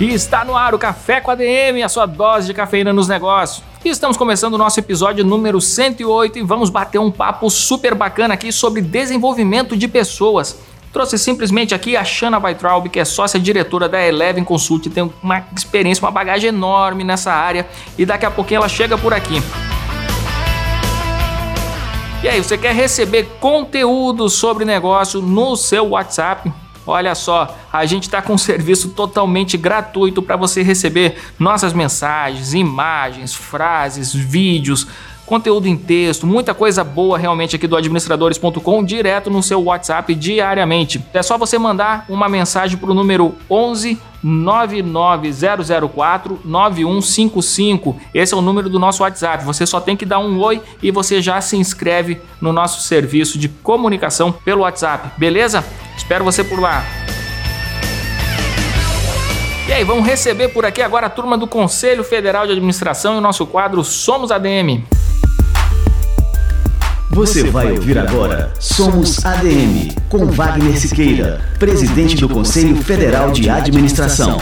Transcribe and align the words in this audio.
E 0.00 0.14
está 0.14 0.44
no 0.44 0.56
ar 0.56 0.76
o 0.76 0.78
Café 0.78 1.20
com 1.20 1.28
a 1.28 1.34
DM, 1.34 1.82
a 1.82 1.88
sua 1.88 2.06
dose 2.06 2.46
de 2.46 2.54
cafeína 2.54 2.92
nos 2.92 3.08
negócios. 3.08 3.64
E 3.84 3.88
estamos 3.88 4.16
começando 4.16 4.54
o 4.54 4.58
nosso 4.58 4.78
episódio 4.78 5.24
número 5.24 5.60
108 5.60 6.38
e 6.38 6.42
vamos 6.42 6.70
bater 6.70 7.00
um 7.00 7.10
papo 7.10 7.50
super 7.50 7.96
bacana 7.96 8.34
aqui 8.34 8.52
sobre 8.52 8.80
desenvolvimento 8.80 9.76
de 9.76 9.88
pessoas. 9.88 10.56
Trouxe 10.92 11.18
simplesmente 11.18 11.74
aqui 11.74 11.96
a 11.96 12.04
Shana 12.04 12.38
Weitraub, 12.38 12.88
que 12.88 13.00
é 13.00 13.04
sócia 13.04 13.40
diretora 13.40 13.88
da 13.88 14.00
Eleven 14.00 14.44
Consult, 14.44 14.88
tem 14.88 15.12
uma 15.20 15.44
experiência, 15.56 16.04
uma 16.04 16.12
bagagem 16.12 16.50
enorme 16.50 17.02
nessa 17.02 17.32
área 17.32 17.66
e 17.98 18.06
daqui 18.06 18.24
a 18.24 18.30
pouquinho 18.30 18.58
ela 18.58 18.68
chega 18.68 18.96
por 18.96 19.12
aqui. 19.12 19.42
E 22.22 22.28
aí, 22.28 22.40
você 22.40 22.56
quer 22.56 22.74
receber 22.74 23.28
conteúdo 23.40 24.28
sobre 24.28 24.64
negócio 24.64 25.20
no 25.20 25.56
seu 25.56 25.88
WhatsApp? 25.88 26.52
Olha 26.88 27.14
só, 27.14 27.54
a 27.70 27.84
gente 27.84 28.04
está 28.04 28.22
com 28.22 28.32
um 28.32 28.38
serviço 28.38 28.88
totalmente 28.88 29.58
gratuito 29.58 30.22
para 30.22 30.36
você 30.36 30.62
receber 30.62 31.18
nossas 31.38 31.74
mensagens, 31.74 32.54
imagens, 32.54 33.34
frases, 33.34 34.14
vídeos, 34.14 34.86
conteúdo 35.26 35.68
em 35.68 35.76
texto, 35.76 36.26
muita 36.26 36.54
coisa 36.54 36.82
boa 36.82 37.18
realmente 37.18 37.54
aqui 37.54 37.66
do 37.66 37.76
administradores.com 37.76 38.82
direto 38.82 39.28
no 39.28 39.42
seu 39.42 39.62
WhatsApp 39.64 40.14
diariamente. 40.14 41.04
É 41.12 41.22
só 41.22 41.36
você 41.36 41.58
mandar 41.58 42.06
uma 42.08 42.26
mensagem 42.26 42.78
para 42.78 42.90
o 42.90 42.94
número 42.94 43.34
11 43.50 44.00
99004 44.22 46.40
9155. 46.42 48.00
Esse 48.14 48.32
é 48.32 48.36
o 48.36 48.40
número 48.40 48.70
do 48.70 48.78
nosso 48.78 49.02
WhatsApp. 49.02 49.44
Você 49.44 49.66
só 49.66 49.78
tem 49.78 49.94
que 49.94 50.06
dar 50.06 50.20
um 50.20 50.40
oi 50.40 50.62
e 50.82 50.90
você 50.90 51.20
já 51.20 51.38
se 51.42 51.58
inscreve 51.58 52.18
no 52.40 52.50
nosso 52.50 52.80
serviço 52.80 53.38
de 53.38 53.50
comunicação 53.50 54.32
pelo 54.32 54.62
WhatsApp, 54.62 55.10
beleza? 55.18 55.62
Espero 55.98 56.24
você 56.24 56.42
por 56.42 56.58
lá. 56.58 56.86
E 59.68 59.72
aí, 59.72 59.84
vamos 59.84 60.06
receber 60.06 60.48
por 60.48 60.64
aqui 60.64 60.80
agora 60.80 61.08
a 61.08 61.10
turma 61.10 61.36
do 61.36 61.46
Conselho 61.46 62.02
Federal 62.02 62.46
de 62.46 62.52
Administração 62.52 63.16
e 63.16 63.18
o 63.18 63.20
nosso 63.20 63.44
quadro 63.44 63.84
Somos 63.84 64.30
ADM. 64.30 64.82
Você 67.10 67.50
vai 67.50 67.72
ouvir 67.72 67.98
agora 67.98 68.52
Somos 68.58 69.26
ADM, 69.26 69.92
com 70.08 70.24
Wagner 70.26 70.78
Siqueira, 70.78 71.40
presidente 71.58 72.16
do 72.16 72.28
Conselho 72.28 72.76
Federal 72.76 73.30
de 73.30 73.50
Administração. 73.50 74.38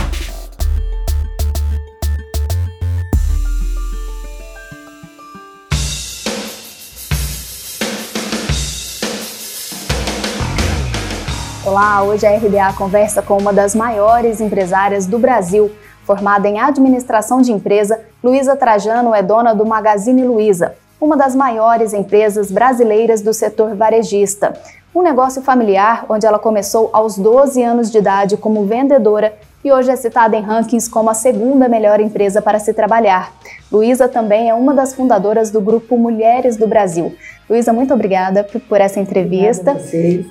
Olá, 11.79 12.03
hoje 12.03 12.27
a 12.27 12.35
RDA 12.35 12.73
conversa 12.73 13.21
com 13.21 13.37
uma 13.37 13.53
das 13.53 13.75
maiores 13.75 14.41
empresárias 14.41 15.05
do 15.05 15.19
Brasil. 15.19 15.71
Formada 16.07 16.49
em 16.49 16.59
administração 16.59 17.43
de 17.43 17.53
empresa, 17.53 18.01
Luísa 18.25 18.57
Trajano 18.57 19.15
é 19.15 19.23
dona 19.23 19.55
do 19.55 19.67
Magazine 19.67 20.25
Luiza, 20.25 20.75
uma 20.99 21.19
das 21.19 21.37
maiores 21.37 21.93
empresas 21.93 22.51
brasileiras 22.51 23.21
do 23.21 23.35
setor 23.35 23.77
varejista. 23.77 24.59
Um 24.95 25.03
negócio 25.03 25.43
familiar 25.43 26.07
onde 26.09 26.25
ela 26.25 26.39
começou 26.39 26.89
aos 26.95 27.19
12 27.19 27.63
anos 27.63 27.91
de 27.91 27.99
idade 27.99 28.39
como 28.39 28.65
vendedora 28.65 29.35
e 29.67 29.73
hoje 29.73 29.91
é 29.91 29.97
citada 29.97 30.37
em 30.37 30.43
rankings 30.43 30.89
como 30.89 31.11
a 31.11 31.15
segunda 31.15 31.69
melhor 31.69 31.99
empresa 31.99 32.41
para 32.41 32.61
se 32.61 32.73
trabalhar. 32.73 33.33
Luísa 33.71 34.09
também 34.09 34.49
é 34.49 34.55
uma 34.55 34.73
das 34.73 34.95
fundadoras 34.95 35.51
do 35.51 35.61
grupo 35.61 35.99
Mulheres 35.99 36.57
do 36.57 36.69
Brasil. 36.69 37.17
Luísa, 37.51 37.73
muito 37.73 37.93
obrigada 37.93 38.45
por 38.45 38.81
essa 38.81 39.01
entrevista. 39.01 39.77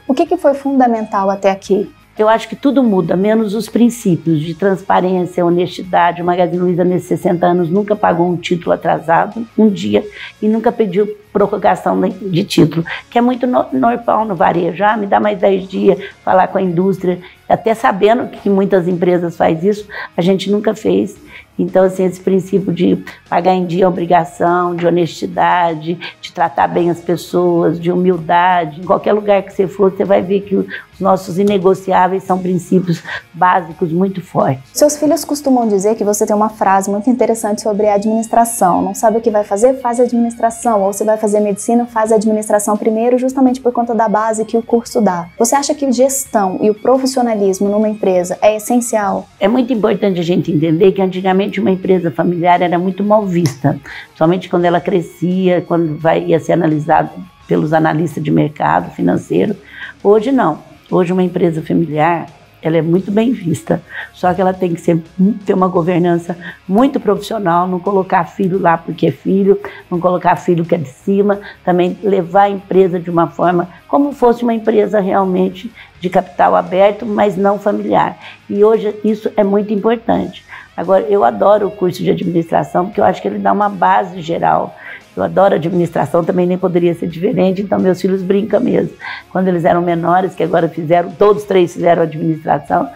O 0.07 0.13
que, 0.13 0.25
que 0.25 0.37
foi 0.37 0.53
fundamental 0.53 1.29
até 1.29 1.51
aqui? 1.51 1.91
Eu 2.17 2.29
acho 2.29 2.47
que 2.47 2.55
tudo 2.55 2.81
muda, 2.81 3.17
menos 3.17 3.53
os 3.53 3.67
princípios 3.67 4.39
de 4.39 4.55
transparência, 4.55 5.45
honestidade. 5.45 6.21
O 6.21 6.25
Magazine 6.25 6.57
Luiza, 6.57 6.85
nesses 6.85 7.09
60 7.09 7.45
anos, 7.45 7.69
nunca 7.69 7.93
pagou 7.93 8.29
um 8.29 8.37
título 8.37 8.71
atrasado, 8.71 9.45
um 9.57 9.67
dia, 9.67 10.01
e 10.41 10.47
nunca 10.47 10.71
pediu 10.71 11.13
prorrogação 11.35 11.99
de 11.99 12.45
título, 12.45 12.85
que 13.09 13.17
é 13.17 13.21
muito 13.21 13.45
normal 13.45 14.23
no 14.23 14.35
varejo. 14.35 14.81
Ah, 14.85 14.95
me 14.95 15.05
dá 15.05 15.19
mais 15.19 15.37
10 15.37 15.67
dias, 15.67 15.99
falar 16.23 16.47
com 16.47 16.57
a 16.57 16.61
indústria. 16.61 17.19
Até 17.47 17.73
sabendo 17.73 18.29
que 18.29 18.49
muitas 18.49 18.87
empresas 18.87 19.35
fazem 19.35 19.69
isso, 19.69 19.85
a 20.15 20.21
gente 20.21 20.49
nunca 20.49 20.73
fez. 20.73 21.17
Então, 21.57 21.85
assim, 21.85 22.03
esse 22.03 22.19
princípio 22.19 22.73
de 22.73 23.03
pagar 23.29 23.53
em 23.53 23.65
dia 23.65 23.85
a 23.85 23.89
obrigação, 23.89 24.75
de 24.75 24.85
honestidade, 24.85 25.97
de 26.21 26.33
tratar 26.33 26.67
bem 26.67 26.89
as 26.89 26.99
pessoas, 26.99 27.79
de 27.79 27.91
humildade. 27.91 28.81
Em 28.81 28.83
qualquer 28.83 29.13
lugar 29.13 29.41
que 29.41 29.53
você 29.53 29.67
for, 29.67 29.91
você 29.91 30.03
vai 30.03 30.21
ver 30.21 30.41
que 30.41 30.55
os 30.55 30.99
nossos 30.99 31.37
inegociáveis 31.37 32.23
são 32.23 32.39
princípios 32.39 33.01
básicos 33.33 33.91
muito 33.91 34.21
fortes. 34.21 34.63
Seus 34.73 34.97
filhos 34.97 35.23
costumam 35.23 35.67
dizer 35.67 35.95
que 35.95 36.03
você 36.03 36.25
tem 36.25 36.35
uma 36.35 36.49
frase 36.49 36.89
muito 36.89 37.09
interessante 37.09 37.61
sobre 37.61 37.87
administração. 37.87 38.81
Não 38.81 38.93
sabe 38.93 39.19
o 39.19 39.21
que 39.21 39.31
vai 39.31 39.43
fazer? 39.43 39.75
Faz 39.75 39.99
administração. 39.99 40.81
Ou 40.81 40.91
se 40.91 41.05
vai 41.05 41.17
fazer 41.17 41.24
medicina, 41.33 41.85
faz 41.85 42.11
administração 42.11 42.77
primeiro, 42.77 43.17
justamente 43.17 43.59
por 43.59 43.71
conta 43.71 43.95
da 43.95 44.07
base 44.07 44.45
que 44.45 44.57
o 44.57 44.61
curso 44.61 45.01
dá. 45.01 45.27
Você 45.37 45.55
acha 45.55 45.73
que 45.73 45.91
gestão 45.91 46.59
e 46.61 46.69
o 46.69 46.75
profissionalismo 46.75 47.69
numa 47.69 47.89
empresa 47.89 48.37
é 48.41 48.55
essencial? 48.55 49.27
É 49.39 49.47
muito 49.47 49.71
importante 49.73 50.19
a 50.19 50.23
gente 50.23 50.51
entender 50.51 50.91
que 50.91 51.01
antigamente 51.01 51.59
uma 51.59 51.71
empresa 51.71 52.11
familiar 52.11 52.61
era 52.61 52.77
muito 52.77 53.03
mal 53.03 53.25
vista, 53.25 53.79
somente 54.15 54.49
quando 54.49 54.65
ela 54.65 54.79
crescia, 54.79 55.61
quando 55.61 55.97
vai, 55.97 56.25
ia 56.25 56.39
ser 56.39 56.53
analisado 56.53 57.09
pelos 57.47 57.73
analistas 57.73 58.23
de 58.23 58.31
mercado 58.31 58.91
financeiro. 58.91 59.55
Hoje 60.03 60.31
não. 60.31 60.59
Hoje 60.89 61.11
uma 61.11 61.23
empresa 61.23 61.61
familiar 61.61 62.27
ela 62.67 62.77
é 62.77 62.81
muito 62.81 63.11
bem 63.11 63.31
vista, 63.31 63.81
só 64.11 64.33
que 64.33 64.41
ela 64.41 64.53
tem 64.53 64.73
que 64.73 64.81
ser, 64.81 64.99
ter 65.45 65.53
uma 65.53 65.67
governança 65.67 66.35
muito 66.67 66.99
profissional, 66.99 67.67
não 67.67 67.79
colocar 67.79 68.25
filho 68.25 68.59
lá 68.59 68.75
porque 68.75 69.07
é 69.07 69.11
filho, 69.11 69.59
não 69.89 69.99
colocar 69.99 70.35
filho 70.35 70.65
que 70.65 70.73
é 70.73 70.77
de 70.77 70.89
cima, 70.89 71.39
também 71.63 71.95
levar 72.01 72.43
a 72.43 72.49
empresa 72.49 72.99
de 72.99 73.09
uma 73.09 73.27
forma 73.27 73.69
como 73.87 74.11
fosse 74.13 74.41
uma 74.41 74.53
empresa 74.53 74.99
realmente 74.99 75.71
de 75.99 76.09
capital 76.09 76.55
aberto, 76.55 77.05
mas 77.05 77.37
não 77.37 77.59
familiar. 77.59 78.17
E 78.49 78.63
hoje 78.63 78.95
isso 79.03 79.31
é 79.37 79.43
muito 79.43 79.71
importante. 79.71 80.43
Agora, 80.75 81.03
eu 81.03 81.23
adoro 81.23 81.67
o 81.67 81.71
curso 81.71 82.03
de 82.03 82.09
administração 82.09 82.87
porque 82.87 82.99
eu 82.99 83.05
acho 83.05 83.21
que 83.21 83.27
ele 83.27 83.39
dá 83.39 83.53
uma 83.53 83.69
base 83.69 84.21
geral. 84.21 84.75
Eu 85.15 85.23
adoro 85.23 85.55
administração, 85.55 86.23
também 86.23 86.45
nem 86.45 86.57
poderia 86.57 86.93
ser 86.93 87.07
diferente, 87.07 87.61
então 87.61 87.79
meus 87.79 88.01
filhos 88.01 88.21
brincam 88.21 88.59
mesmo. 88.59 88.91
Quando 89.31 89.47
eles 89.47 89.63
eram 89.63 89.81
menores, 89.81 90.35
que 90.35 90.43
agora 90.43 90.67
fizeram, 90.67 91.11
todos 91.11 91.43
três 91.43 91.73
fizeram 91.73 92.03
administração, 92.03 92.89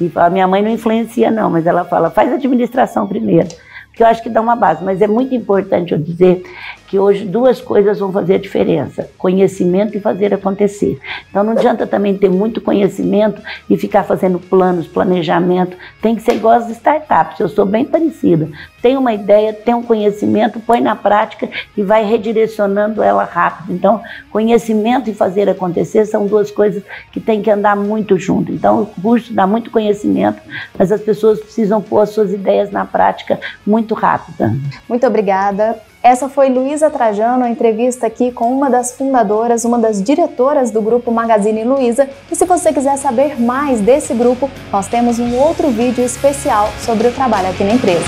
e 0.00 0.10
a 0.14 0.30
minha 0.30 0.46
mãe 0.46 0.62
não 0.62 0.70
influencia 0.70 1.30
não, 1.30 1.50
mas 1.50 1.66
ela 1.66 1.84
fala, 1.84 2.10
faz 2.10 2.32
administração 2.32 3.06
primeiro 3.06 3.48
que 3.94 4.02
eu 4.02 4.06
acho 4.06 4.22
que 4.22 4.28
dá 4.28 4.40
uma 4.40 4.56
base. 4.56 4.84
Mas 4.84 5.00
é 5.00 5.06
muito 5.06 5.34
importante 5.34 5.92
eu 5.92 5.98
dizer 5.98 6.42
que 6.88 6.98
hoje 6.98 7.24
duas 7.24 7.60
coisas 7.60 7.98
vão 7.98 8.12
fazer 8.12 8.34
a 8.34 8.38
diferença: 8.38 9.08
conhecimento 9.16 9.96
e 9.96 10.00
fazer 10.00 10.34
acontecer. 10.34 10.98
Então 11.30 11.44
não 11.44 11.52
adianta 11.52 11.86
também 11.86 12.16
ter 12.16 12.28
muito 12.28 12.60
conhecimento 12.60 13.40
e 13.70 13.76
ficar 13.76 14.02
fazendo 14.02 14.38
planos, 14.38 14.86
planejamento. 14.86 15.76
Tem 16.02 16.14
que 16.14 16.22
ser 16.22 16.34
igual 16.34 16.54
às 16.54 16.68
startups. 16.70 17.40
Eu 17.40 17.48
sou 17.48 17.64
bem 17.64 17.84
parecida. 17.84 18.48
Tem 18.82 18.96
uma 18.98 19.14
ideia, 19.14 19.52
tem 19.52 19.72
um 19.72 19.82
conhecimento, 19.82 20.60
põe 20.60 20.80
na 20.80 20.94
prática 20.94 21.48
e 21.74 21.82
vai 21.82 22.04
redirecionando 22.04 23.02
ela 23.02 23.24
rápido. 23.24 23.72
Então, 23.72 24.02
conhecimento 24.30 25.08
e 25.08 25.14
fazer 25.14 25.48
acontecer 25.48 26.04
são 26.04 26.26
duas 26.26 26.50
coisas 26.50 26.82
que 27.10 27.18
tem 27.18 27.40
que 27.40 27.50
andar 27.50 27.76
muito 27.76 28.18
junto. 28.18 28.52
Então, 28.52 28.82
o 28.82 28.86
curso 28.86 29.32
dá 29.32 29.46
muito 29.46 29.70
conhecimento, 29.70 30.42
mas 30.78 30.92
as 30.92 31.00
pessoas 31.00 31.40
precisam 31.40 31.80
pôr 31.80 32.00
as 32.00 32.10
suas 32.10 32.30
ideias 32.30 32.70
na 32.70 32.84
prática 32.84 33.40
muito 33.64 33.84
muito 33.84 33.94
rápida. 33.94 34.54
Muito 34.88 35.06
obrigada. 35.06 35.78
Essa 36.04 36.28
foi 36.28 36.50
Luísa 36.50 36.90
Trajano, 36.90 37.44
a 37.44 37.48
entrevista 37.48 38.06
aqui 38.06 38.30
com 38.30 38.52
uma 38.52 38.68
das 38.68 38.92
fundadoras, 38.92 39.64
uma 39.64 39.78
das 39.78 40.02
diretoras 40.02 40.70
do 40.70 40.82
grupo 40.82 41.10
Magazine 41.10 41.64
Luiza. 41.64 42.06
E 42.30 42.36
se 42.36 42.44
você 42.44 42.74
quiser 42.74 42.98
saber 42.98 43.40
mais 43.40 43.80
desse 43.80 44.12
grupo, 44.12 44.50
nós 44.70 44.86
temos 44.86 45.18
um 45.18 45.34
outro 45.34 45.70
vídeo 45.70 46.04
especial 46.04 46.68
sobre 46.84 47.08
o 47.08 47.12
trabalho 47.12 47.48
aqui 47.48 47.64
na 47.64 47.72
empresa. 47.72 48.04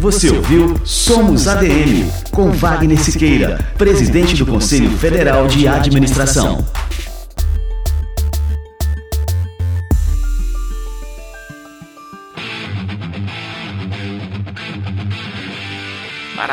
Você 0.00 0.30
ouviu 0.30 0.80
Somos 0.84 1.46
ADM, 1.46 2.10
com 2.32 2.50
Wagner 2.50 2.98
Siqueira, 2.98 3.56
presidente 3.76 4.34
do 4.34 4.44
Conselho 4.44 4.90
Federal 4.90 5.46
de 5.46 5.68
Administração. 5.68 6.58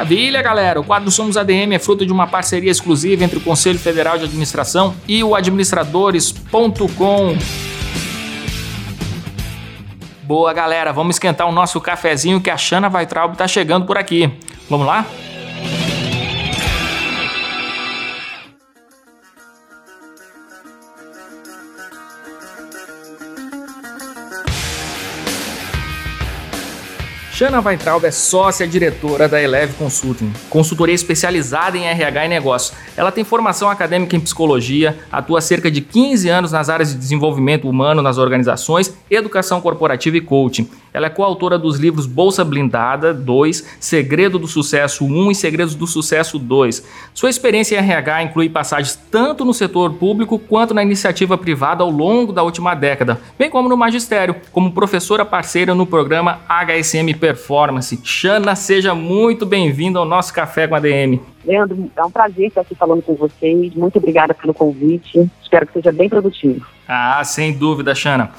Maravilha, 0.06 0.40
galera! 0.40 0.80
O 0.80 0.84
quadro 0.84 1.10
Somos 1.10 1.36
ADM 1.36 1.74
é 1.74 1.80
fruto 1.80 2.06
de 2.06 2.14
uma 2.14 2.28
parceria 2.28 2.70
exclusiva 2.70 3.24
entre 3.24 3.40
o 3.40 3.42
Conselho 3.42 3.80
Federal 3.80 4.20
de 4.20 4.26
Administração 4.26 4.94
e 5.08 5.24
o 5.24 5.34
administradores.com. 5.34 7.36
Boa, 10.22 10.54
galera, 10.54 10.94
vamos 10.94 11.16
esquentar 11.16 11.50
o 11.50 11.52
nosso 11.52 11.82
cafezinho 11.82 12.40
que 12.40 12.52
a 12.52 12.58
Xana 12.58 12.88
Weitraub 12.88 13.36
tá 13.36 13.48
chegando 13.48 13.88
por 13.88 13.98
aqui. 13.98 14.32
Vamos 14.70 14.86
lá? 14.86 15.08
Shana 27.36 27.60
Weintraub 27.60 28.06
é 28.06 28.12
sócia 28.12 28.66
diretora 28.66 29.28
da 29.28 29.42
Eleve 29.42 29.74
Consulting, 29.74 30.32
consultoria 30.50 30.96
especializada 30.96 31.78
em 31.78 31.86
RH 31.86 32.26
e 32.26 32.30
negócios. 32.30 32.78
Ela 32.96 33.12
tem 33.12 33.26
formação 33.26 33.70
acadêmica 33.70 34.16
em 34.16 34.22
psicologia, 34.22 34.98
atua 35.12 35.40
há 35.40 35.42
cerca 35.42 35.70
de 35.70 35.82
15 35.82 36.30
anos 36.30 36.54
nas 36.54 36.70
áreas 36.70 36.94
de 36.94 36.98
desenvolvimento 36.98 37.70
humano 37.70 38.02
nas 38.02 38.18
organizações, 38.18 38.96
educação 39.12 39.60
corporativa 39.60 40.16
e 40.16 40.22
coaching. 40.22 40.70
Ela 40.96 41.08
é 41.08 41.10
coautora 41.10 41.60
dos 41.60 41.78
livros 41.78 42.06
Bolsa 42.06 42.46
Blindada 42.46 43.14
2, 43.14 43.76
Segredo 43.82 44.40
do 44.40 44.48
Sucesso 44.48 45.04
1 45.04 45.32
e 45.32 45.36
Segredos 45.36 45.76
do 45.76 45.86
Sucesso 45.86 46.40
2. 46.40 46.88
Sua 47.14 47.30
experiência 47.30 47.76
em 47.76 47.80
RH 47.80 48.24
inclui 48.24 48.48
passagens 48.48 48.96
tanto 49.12 49.44
no 49.44 49.54
setor 49.54 49.96
público 49.96 50.40
quanto 50.40 50.74
na 50.74 50.82
iniciativa 50.82 51.38
privada 51.38 51.84
ao 51.84 51.90
longo 51.90 52.32
da 52.32 52.44
última 52.44 52.74
década, 52.74 53.20
bem 53.38 53.50
como 53.50 53.68
no 53.68 53.76
magistério, 53.76 54.38
como 54.54 54.72
professora 54.72 55.26
parceira 55.26 55.76
no 55.76 55.86
programa 55.86 56.40
HSM 56.48 57.14
Performance. 57.20 58.00
Xana, 58.02 58.56
seja 58.56 58.96
muito 58.96 59.46
bem-vindo 59.46 60.00
ao 60.00 60.06
nosso 60.06 60.34
Café 60.34 60.66
com 60.66 60.76
a 60.76 60.80
DM. 60.80 61.22
Leandro, 61.44 61.92
é 61.94 62.04
um 62.06 62.10
prazer 62.10 62.48
estar 62.48 62.62
aqui 62.62 62.74
falando 62.74 63.02
com 63.02 63.16
vocês. 63.16 63.76
Muito 63.76 63.98
obrigada 63.98 64.34
pelo 64.34 64.54
convite. 64.54 65.30
Espero 65.44 65.68
que 65.68 65.74
seja 65.74 65.92
bem 65.92 66.08
produtivo. 66.08 66.66
Ah, 66.88 67.22
sem 67.26 67.52
dúvida, 67.52 67.94
Xana. 67.94 68.32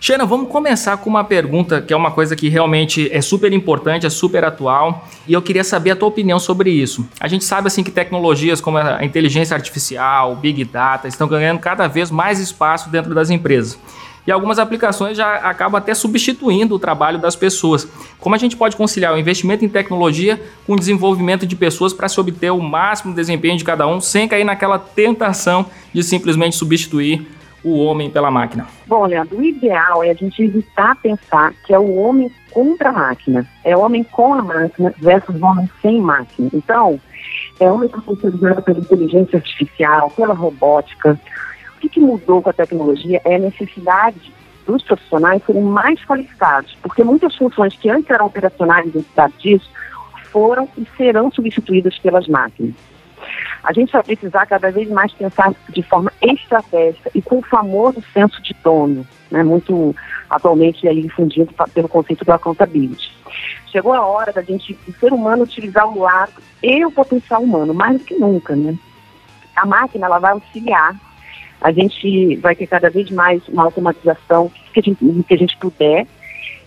Xana, 0.00 0.24
vamos 0.24 0.48
começar 0.48 0.96
com 0.98 1.10
uma 1.10 1.24
pergunta 1.24 1.82
que 1.82 1.92
é 1.92 1.96
uma 1.96 2.12
coisa 2.12 2.36
que 2.36 2.48
realmente 2.48 3.08
é 3.12 3.20
super 3.20 3.52
importante, 3.52 4.06
é 4.06 4.10
super 4.10 4.44
atual, 4.44 5.08
e 5.26 5.32
eu 5.32 5.42
queria 5.42 5.64
saber 5.64 5.90
a 5.90 5.96
tua 5.96 6.06
opinião 6.06 6.38
sobre 6.38 6.70
isso. 6.70 7.08
A 7.18 7.26
gente 7.26 7.44
sabe 7.44 7.66
assim 7.66 7.82
que 7.82 7.90
tecnologias 7.90 8.60
como 8.60 8.78
a 8.78 9.04
inteligência 9.04 9.56
artificial, 9.56 10.36
big 10.36 10.64
data 10.64 11.08
estão 11.08 11.26
ganhando 11.26 11.58
cada 11.58 11.88
vez 11.88 12.12
mais 12.12 12.38
espaço 12.38 12.88
dentro 12.90 13.12
das 13.12 13.28
empresas 13.28 13.76
e 14.24 14.30
algumas 14.30 14.58
aplicações 14.58 15.16
já 15.16 15.36
acabam 15.36 15.78
até 15.78 15.94
substituindo 15.94 16.74
o 16.74 16.78
trabalho 16.78 17.18
das 17.18 17.34
pessoas. 17.34 17.88
Como 18.20 18.34
a 18.34 18.38
gente 18.38 18.58
pode 18.58 18.76
conciliar 18.76 19.14
o 19.14 19.18
investimento 19.18 19.64
em 19.64 19.68
tecnologia 19.70 20.38
com 20.66 20.74
o 20.74 20.78
desenvolvimento 20.78 21.46
de 21.46 21.56
pessoas 21.56 21.94
para 21.94 22.10
se 22.10 22.20
obter 22.20 22.52
o 22.52 22.60
máximo 22.60 23.14
desempenho 23.14 23.56
de 23.56 23.64
cada 23.64 23.86
um, 23.86 24.02
sem 24.02 24.28
cair 24.28 24.44
naquela 24.44 24.78
tentação 24.78 25.64
de 25.94 26.02
simplesmente 26.02 26.56
substituir 26.56 27.26
o 27.64 27.84
homem 27.84 28.10
pela 28.10 28.30
máquina? 28.30 28.66
Bom, 28.86 29.06
Leandro, 29.06 29.38
o 29.38 29.42
ideal 29.42 30.02
é 30.04 30.10
a 30.10 30.14
gente 30.14 30.42
evitar 30.42 30.96
pensar 30.96 31.52
que 31.64 31.74
é 31.74 31.78
o 31.78 31.96
homem 31.96 32.30
contra 32.52 32.90
a 32.90 32.92
máquina. 32.92 33.46
É 33.64 33.76
o 33.76 33.80
homem 33.80 34.04
com 34.04 34.34
a 34.34 34.42
máquina 34.42 34.94
versus 34.98 35.40
o 35.40 35.44
homem 35.44 35.68
sem 35.82 36.00
máquina. 36.00 36.48
Então, 36.52 37.00
é 37.60 37.70
homem 37.70 37.88
profissionalizado 37.88 38.62
pela 38.62 38.78
inteligência 38.78 39.38
artificial, 39.38 40.10
pela 40.10 40.34
robótica, 40.34 41.18
o 41.78 41.80
que, 41.80 41.88
que 41.88 42.00
mudou 42.00 42.42
com 42.42 42.50
a 42.50 42.52
tecnologia 42.52 43.20
é 43.24 43.36
a 43.36 43.38
necessidade 43.38 44.32
dos 44.66 44.82
profissionais 44.82 45.42
serem 45.46 45.62
mais 45.62 46.04
qualificados, 46.04 46.76
porque 46.82 47.04
muitas 47.04 47.36
funções 47.36 47.76
que 47.76 47.88
antes 47.88 48.10
eram 48.10 48.26
operacionais 48.26 48.86
necessidade 48.86 49.32
disso 49.38 49.70
foram 50.32 50.68
e 50.76 50.84
serão 50.96 51.30
substituídas 51.30 51.96
pelas 51.98 52.26
máquinas. 52.26 52.74
A 53.62 53.72
gente 53.72 53.92
vai 53.92 54.02
precisar 54.02 54.46
cada 54.46 54.70
vez 54.70 54.88
mais 54.88 55.12
pensar 55.12 55.52
de 55.68 55.82
forma 55.82 56.12
estratégica 56.20 57.10
e 57.14 57.20
com 57.20 57.38
o 57.38 57.42
famoso 57.42 58.02
senso 58.12 58.40
de 58.42 58.54
dono, 58.62 59.06
né, 59.30 59.42
muito 59.42 59.94
atualmente 60.30 60.86
aí 60.86 61.02
difundido 61.02 61.52
pelo 61.74 61.88
conceito 61.88 62.24
do 62.24 62.32
accountability. 62.32 63.12
Chegou 63.70 63.92
a 63.92 64.06
hora 64.06 64.32
da 64.32 64.42
gente, 64.42 64.78
o 64.86 64.92
ser 64.92 65.12
humano, 65.12 65.44
utilizar 65.44 65.86
o 65.86 66.00
lado 66.00 66.32
e 66.62 66.84
o 66.84 66.90
potencial 66.90 67.42
humano, 67.42 67.74
mais 67.74 67.98
do 67.98 68.04
que 68.04 68.14
nunca, 68.14 68.56
né? 68.56 68.76
A 69.54 69.66
máquina, 69.66 70.06
ela 70.06 70.18
vai 70.18 70.32
auxiliar 70.32 70.94
a 71.60 71.72
gente 71.72 72.36
vai 72.36 72.54
ter 72.54 72.66
cada 72.66 72.88
vez 72.88 73.10
mais 73.10 73.46
uma 73.48 73.64
automatização 73.64 74.50
que 74.72 74.80
a 74.80 74.82
gente, 74.82 75.24
que 75.24 75.34
a 75.34 75.36
gente 75.36 75.56
puder 75.56 76.06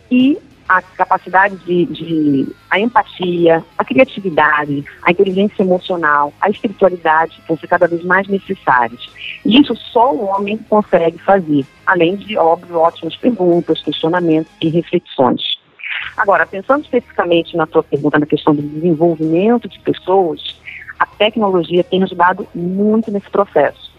e 0.10 0.38
a 0.72 0.82
capacidade 0.82 1.58
de, 1.58 1.86
de, 1.88 2.56
a 2.70 2.80
empatia, 2.80 3.62
a 3.78 3.84
criatividade, 3.84 4.86
a 5.04 5.12
inteligência 5.12 5.64
emocional, 5.64 6.34
a 6.40 6.50
espiritualidade 6.50 7.42
vão 7.46 7.58
ser 7.58 7.68
cada 7.68 7.88
vez 7.88 8.02
mais 8.06 8.26
necessárias. 8.30 9.06
E 9.46 9.60
isso 9.60 9.76
só 9.76 10.14
o 10.14 10.26
homem 10.28 10.58
consegue 10.70 11.18
fazer, 11.18 11.66
além 11.86 12.16
de, 12.16 12.38
óbvio, 12.38 12.78
ótimas 12.78 13.18
perguntas, 13.18 13.82
questionamentos 13.82 14.50
e 14.62 14.70
reflexões. 14.70 15.60
Agora, 16.16 16.46
pensando 16.46 16.86
especificamente 16.86 17.58
na 17.58 17.68
sua 17.68 17.84
pergunta 17.84 18.18
na 18.18 18.26
questão 18.26 18.56
do 18.56 18.62
desenvolvimento 18.62 19.68
de 19.68 19.78
pessoas, 19.80 20.58
a 20.98 21.06
tecnologia 21.06 21.84
tem 21.84 22.02
ajudado 22.02 22.48
muito 22.56 23.12
nesse 23.12 23.30
processo 23.30 23.92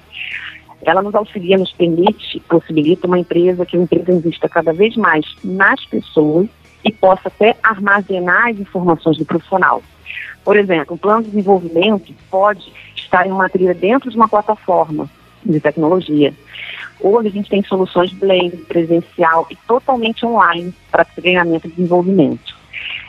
ela 0.85 1.01
nos 1.01 1.15
auxilia, 1.15 1.57
nos 1.57 1.73
permite, 1.73 2.41
possibilita 2.49 3.07
uma 3.07 3.17
empresa 3.17 3.65
que 3.65 3.77
a 3.77 3.81
empresa 3.81 4.11
invista 4.11 4.49
cada 4.49 4.73
vez 4.73 4.97
mais 4.97 5.25
nas 5.45 5.85
pessoas 5.87 6.49
e 6.85 6.93
possa 6.93 7.29
até 7.29 7.57
armazenar 7.63 8.49
as 8.49 8.59
informações 8.59 9.19
do 9.19 9.25
profissional. 9.25 9.83
Por 10.45 10.57
exemplo, 10.57 10.95
um 10.95 10.99
plano 10.99 11.23
de 11.23 11.31
desenvolvimento 11.31 12.13
pode 12.31 12.73
estar 12.97 13.27
em 13.27 13.31
uma 13.31 13.49
trilha 13.49 13.75
dentro 13.75 14.11
de 14.11 14.17
uma 14.17 14.29
plataforma 14.29 15.09
de 15.45 15.61
tecnologia. 15.61 16.33
Hoje 17.01 17.29
a 17.29 17.31
gente 17.33 17.51
tem 17.51 17.63
soluções 17.65 18.13
blend, 18.13 18.57
presencial 18.69 19.47
e 19.51 19.57
totalmente 19.57 20.25
online 20.25 20.73
para 20.91 21.05
treinamento 21.05 21.67
e 21.67 21.71
desenvolvimento. 21.71 22.57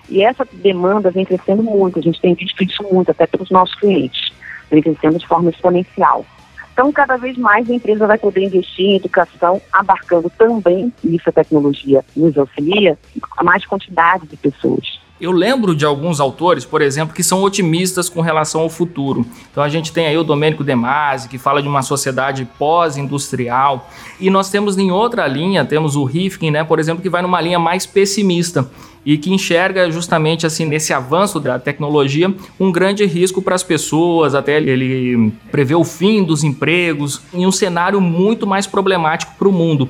E 0.10 0.24
essa 0.24 0.46
demanda 0.52 1.12
vem 1.12 1.26
crescendo 1.26 1.64
muito, 1.64 2.00
a 2.00 2.02
gente 2.02 2.20
tem 2.20 2.34
visto 2.34 2.64
isso 2.64 2.84
muito 2.92 3.12
até 3.12 3.26
pelos 3.26 3.50
nossos 3.50 3.76
clientes, 3.76 4.32
vem 4.70 4.82
crescendo 4.82 5.18
de 5.18 5.28
forma 5.28 5.50
exponencial. 5.50 6.26
Então, 6.74 6.92
cada 6.92 7.18
vez 7.18 7.38
mais 7.38 7.70
a 7.70 7.74
empresa 7.74 8.08
vai 8.08 8.18
poder 8.18 8.46
investir 8.46 8.86
em 8.86 8.96
educação, 8.96 9.62
abarcando 9.72 10.30
também, 10.38 10.92
isso 11.04 11.30
a 11.30 11.32
tecnologia 11.32 12.04
nos 12.16 12.36
auxilia, 12.36 12.98
a 13.38 13.44
mais 13.44 13.64
quantidade 13.64 14.26
de 14.28 14.36
pessoas. 14.36 15.00
Eu 15.22 15.32
lembro 15.32 15.76
de 15.76 15.86
alguns 15.86 16.20
autores, 16.20 16.66
por 16.66 16.82
exemplo, 16.82 17.16
que 17.16 17.24
são 17.24 17.44
otimistas 17.44 18.10
com 18.10 18.20
relação 18.20 18.62
ao 18.62 18.70
futuro. 18.70 19.26
Então 19.52 19.64
a 19.64 19.70
gente 19.70 19.94
tem 19.94 20.08
aí 20.08 20.18
o 20.18 20.24
Domênico 20.24 20.64
De 20.64 20.76
Masi, 20.76 21.30
que 21.30 21.38
fala 21.38 21.62
de 21.62 21.68
uma 21.68 21.84
sociedade 21.84 22.46
pós-industrial, 22.58 23.88
e 24.20 24.30
nós 24.32 24.50
temos 24.50 24.78
em 24.78 24.92
outra 24.92 25.28
linha, 25.28 25.64
temos 25.64 25.96
o 25.96 26.04
Rifkin, 26.04 26.50
né, 26.50 26.64
por 26.64 26.80
exemplo, 26.80 27.04
que 27.04 27.10
vai 27.10 27.22
numa 27.22 27.40
linha 27.40 27.60
mais 27.60 27.86
pessimista 27.86 28.70
e 29.06 29.18
que 29.18 29.34
enxerga 29.34 29.92
justamente 29.92 30.46
assim 30.46 30.66
nesse 30.66 30.94
avanço 30.94 31.40
da 31.40 31.60
tecnologia 31.60 32.34
um 32.60 32.72
grande 32.72 33.06
risco 33.06 33.42
para 33.42 33.56
as 33.56 33.64
pessoas, 33.64 34.34
até 34.34 34.58
ele 34.58 35.32
prevê 35.52 35.76
o 35.76 35.84
fim 35.84 36.24
dos 36.24 36.44
empregos 36.44 37.22
em 37.34 37.46
um 37.46 37.52
cenário 37.52 38.00
muito 38.00 38.48
mais 38.48 38.66
problemático 38.66 39.34
para 39.38 39.48
o 39.48 39.52
mundo. 39.52 39.90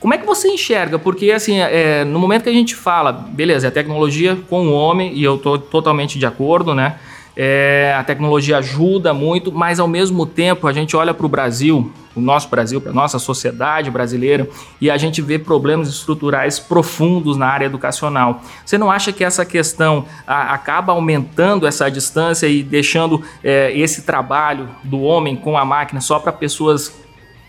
Como 0.00 0.14
é 0.14 0.18
que 0.18 0.24
você 0.24 0.48
enxerga? 0.48 0.96
Porque, 0.98 1.32
assim, 1.32 1.58
é, 1.58 2.04
no 2.04 2.20
momento 2.20 2.44
que 2.44 2.48
a 2.48 2.52
gente 2.52 2.74
fala, 2.74 3.10
beleza, 3.12 3.66
é 3.66 3.70
tecnologia 3.70 4.38
com 4.48 4.68
o 4.68 4.72
homem, 4.72 5.12
e 5.12 5.24
eu 5.24 5.34
estou 5.34 5.58
totalmente 5.58 6.18
de 6.20 6.24
acordo, 6.24 6.72
né? 6.72 7.00
É, 7.40 7.94
a 7.96 8.02
tecnologia 8.02 8.58
ajuda 8.58 9.14
muito, 9.14 9.52
mas 9.52 9.78
ao 9.78 9.86
mesmo 9.86 10.26
tempo 10.26 10.66
a 10.66 10.72
gente 10.72 10.96
olha 10.96 11.14
para 11.14 11.24
o 11.24 11.28
Brasil, 11.28 11.92
o 12.12 12.20
nosso 12.20 12.48
Brasil, 12.48 12.80
para 12.80 12.90
a 12.90 12.94
nossa 12.94 13.20
sociedade 13.20 13.92
brasileira, 13.92 14.48
e 14.80 14.90
a 14.90 14.96
gente 14.96 15.22
vê 15.22 15.38
problemas 15.38 15.88
estruturais 15.88 16.58
profundos 16.58 17.36
na 17.36 17.46
área 17.46 17.66
educacional. 17.66 18.42
Você 18.66 18.76
não 18.76 18.90
acha 18.90 19.12
que 19.12 19.22
essa 19.22 19.44
questão 19.44 20.04
a, 20.26 20.52
acaba 20.52 20.92
aumentando 20.92 21.64
essa 21.64 21.88
distância 21.88 22.48
e 22.48 22.60
deixando 22.60 23.22
é, 23.44 23.70
esse 23.72 24.02
trabalho 24.02 24.68
do 24.82 25.00
homem 25.02 25.36
com 25.36 25.56
a 25.56 25.64
máquina 25.64 26.00
só 26.00 26.18
para 26.18 26.32
pessoas 26.32 26.92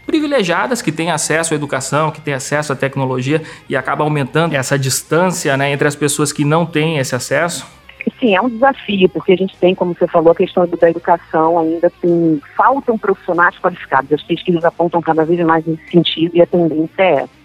privilegiadas 0.05 0.84
que 0.84 0.91
têm 0.91 1.10
acesso 1.10 1.55
à 1.55 1.58
educação, 1.58 2.12
que 2.12 2.22
têm 2.22 2.36
acesso 2.36 2.72
à 2.72 2.75
tecnologia 2.75 3.41
e 3.67 3.75
acaba 3.75 4.03
aumentando 4.03 4.53
essa 4.53 4.77
distância 4.77 5.58
né, 5.58 5.72
entre 5.72 5.88
as 5.88 5.96
pessoas 5.96 6.31
que 6.31 6.46
não 6.46 6.63
têm 6.63 7.00
esse 7.00 7.15
acesso? 7.15 7.79
Sim, 8.18 8.36
é 8.36 8.42
um 8.42 8.50
desafio, 8.50 9.10
porque 9.10 9.34
a 9.34 9.36
gente 9.36 9.58
tem, 9.58 9.75
como 9.75 9.94
você 9.94 10.08
falou, 10.08 10.32
a 10.32 10.36
questão 10.36 10.66
da 10.66 10.89
educação 10.89 11.60
ainda 11.60 11.89
tem, 12.01 12.42
faltam 12.56 12.98
profissionais 12.98 13.58
qualificados. 13.60 14.12
As 14.12 14.24
pesquisas 14.24 14.63
apontam 14.63 15.01
cada 15.01 15.25
vez 15.25 15.39
mais 15.46 15.66
nesse 15.66 15.86
sentido 15.89 16.36
e 16.36 16.42
a 16.42 16.48
tendência 16.48 17.01
é 17.01 17.13
essa. 17.24 17.39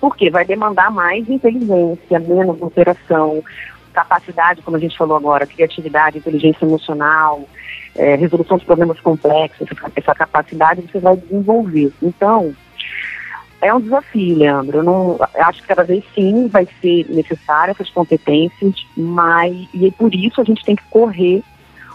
Porque 0.00 0.30
vai 0.30 0.44
demandar 0.44 0.90
mais 0.90 1.28
inteligência, 1.28 2.18
menos 2.18 2.60
operação, 2.60 3.42
capacidade, 3.92 4.62
como 4.62 4.76
a 4.76 4.80
gente 4.80 4.96
falou 4.96 5.16
agora, 5.16 5.46
criatividade, 5.46 6.18
inteligência 6.18 6.64
emocional, 6.64 7.46
é, 7.94 8.14
resolução 8.16 8.56
de 8.56 8.64
problemas 8.64 8.98
complexos, 9.00 9.68
essa 9.94 10.14
capacidade 10.14 10.82
você 10.82 10.98
vai 10.98 11.16
desenvolver. 11.16 11.92
Então, 12.02 12.54
é 13.62 13.72
um 13.72 13.80
desafio, 13.80 14.36
Leandro. 14.36 14.78
Eu 14.78 14.82
não 14.82 15.18
acho 15.36 15.62
que 15.62 15.68
cada 15.68 15.84
vez 15.84 16.04
sim 16.14 16.48
vai 16.48 16.66
ser 16.80 17.06
necessária 17.08 17.70
essas 17.70 17.88
competências, 17.88 18.74
mas 18.96 19.68
e 19.72 19.90
por 19.92 20.12
isso 20.12 20.40
a 20.40 20.44
gente 20.44 20.64
tem 20.64 20.74
que 20.74 20.82
correr 20.90 21.42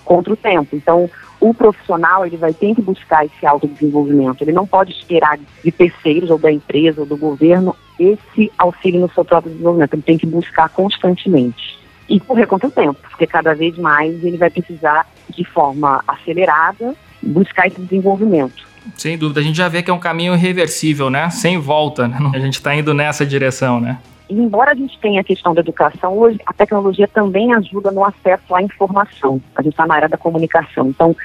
contra 0.05 0.31
o 0.31 0.37
tempo. 0.37 0.73
Então, 0.73 1.09
o 1.41 1.53
profissional 1.53 2.25
ele 2.25 2.37
vai 2.37 2.53
ter 2.53 2.73
que 2.73 2.81
buscar 2.81 3.25
esse 3.25 3.45
autodesenvolvimento. 3.45 4.41
Ele 4.41 4.53
não 4.53 4.65
pode 4.65 4.93
esperar 4.93 5.37
de 5.37 5.71
terceiros 5.71 6.29
ou 6.29 6.39
da 6.39 6.49
empresa 6.49 7.01
ou 7.01 7.05
do 7.05 7.17
governo 7.17 7.75
esse 7.99 8.49
auxílio 8.57 9.01
no 9.01 9.11
seu 9.11 9.25
próprio 9.25 9.51
desenvolvimento. 9.51 9.93
Ele 9.93 10.01
tem 10.01 10.17
que 10.17 10.25
buscar 10.25 10.69
constantemente 10.69 11.77
e 12.07 12.17
correr 12.21 12.47
contra 12.47 12.69
o 12.69 12.71
tempo, 12.71 12.97
porque 13.01 13.27
cada 13.27 13.53
vez 13.53 13.77
mais 13.77 14.23
ele 14.23 14.37
vai 14.37 14.49
precisar 14.49 15.05
de 15.29 15.43
forma 15.43 16.01
acelerada 16.07 16.95
buscar 17.21 17.67
esse 17.67 17.81
desenvolvimento. 17.81 18.65
Sem 18.95 19.17
dúvida, 19.17 19.39
a 19.39 19.43
gente 19.43 19.55
já 19.55 19.67
vê 19.67 19.81
que 19.83 19.91
é 19.91 19.93
um 19.93 19.99
caminho 19.99 20.33
irreversível, 20.33 21.09
né? 21.09 21.29
Sem 21.29 21.57
volta, 21.57 22.07
né? 22.07 22.17
A 22.33 22.39
gente 22.39 22.55
está 22.55 22.75
indo 22.75 22.93
nessa 22.93 23.25
direção, 23.25 23.79
né? 23.79 23.99
E 24.29 24.33
embora 24.33 24.71
a 24.71 24.75
gente 24.75 24.99
tenha 24.99 25.21
a 25.21 25.23
questão 25.23 25.53
da 25.53 25.61
educação, 25.61 26.17
hoje 26.17 26.37
a 26.45 26.51
tecnologia 26.51 27.07
também 27.07 27.53
ajuda 27.53 27.91
no 27.91 28.03
acesso 28.03 28.53
à 28.53 28.61
informação. 28.61 29.41
A 29.55 29.61
gente 29.61 29.73
está 29.73 29.87
na 29.87 29.95
área 29.95 30.09
da 30.09 30.17
comunicação. 30.17 30.87
Então, 30.87 31.15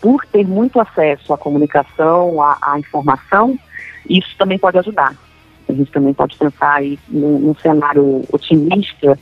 por 0.00 0.26
ter 0.26 0.46
muito 0.46 0.78
acesso 0.78 1.32
à 1.32 1.38
comunicação, 1.38 2.42
à, 2.42 2.58
à 2.60 2.78
informação, 2.78 3.58
isso 4.08 4.36
também 4.36 4.58
pode 4.58 4.78
ajudar. 4.78 5.14
A 5.68 5.72
gente 5.72 5.90
também 5.90 6.12
pode 6.12 6.36
pensar 6.36 6.74
aí 6.74 6.98
num, 7.08 7.38
num 7.38 7.54
cenário 7.54 8.22
otimista 8.30 9.18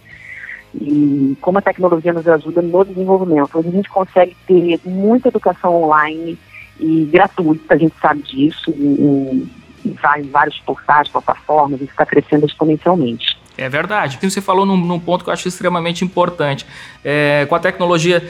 e 0.75 1.37
como 1.41 1.59
a 1.59 1.63
tecnologia 1.63 2.13
nos 2.13 2.27
ajuda 2.27 2.63
no 2.63 2.85
desenvolvimento. 2.85 3.59
A 3.59 3.63
gente 3.63 3.89
consegue 3.89 4.37
ter 4.47 4.81
muita 4.85 5.29
educação 5.29 5.83
online 5.83 6.39
e 6.79 7.05
gratuita, 7.07 7.75
a 7.75 7.77
gente 7.77 7.95
sabe 8.01 8.23
disso, 8.23 8.71
em, 8.71 9.51
em 9.85 10.23
vários 10.31 10.59
portais, 10.61 11.09
plataformas, 11.09 11.81
isso 11.81 11.91
está 11.91 12.07
crescendo 12.07 12.47
exponencialmente. 12.47 13.39
É 13.57 13.69
verdade. 13.69 14.19
Você 14.23 14.41
falou 14.41 14.65
num, 14.65 14.77
num, 14.77 15.01
ponto 15.01 15.25
que 15.25 15.31
eu 15.31 15.35
acho 15.35 15.49
extremamente 15.49 16.05
importante. 16.05 16.65
É, 17.05 17.45
com 17.49 17.55
a 17.57 17.59
tecnologia 17.59 18.29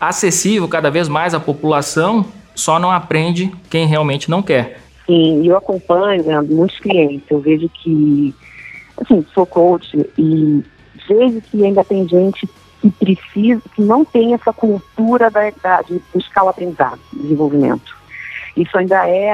acessível 0.00 0.68
cada 0.68 0.90
vez 0.90 1.08
mais 1.08 1.34
à 1.34 1.40
população, 1.40 2.24
só 2.54 2.78
não 2.78 2.90
aprende 2.90 3.50
quem 3.68 3.86
realmente 3.86 4.30
não 4.30 4.40
quer. 4.40 4.80
Sim, 5.04 5.44
eu 5.44 5.56
acompanho 5.56 6.22
né, 6.22 6.40
muitos 6.40 6.78
clientes. 6.78 7.24
Eu 7.28 7.40
vejo 7.40 7.68
que, 7.68 8.32
assim, 9.00 9.24
sou 9.34 9.44
coach 9.44 9.98
e 10.16 10.62
vejo 11.08 11.40
que 11.40 11.64
ainda 11.64 11.82
tem 11.82 12.06
gente 12.08 12.48
que 12.80 12.90
precisa, 12.90 13.62
que 13.74 13.82
não 13.82 14.04
tem 14.04 14.34
essa 14.34 14.52
cultura 14.52 15.30
da, 15.30 15.50
da, 15.62 15.82
de 15.82 16.00
buscar 16.12 16.44
o 16.44 16.48
aprendizado, 16.48 17.00
desenvolvimento. 17.12 17.96
Isso 18.56 18.76
ainda 18.76 19.08
é, 19.08 19.30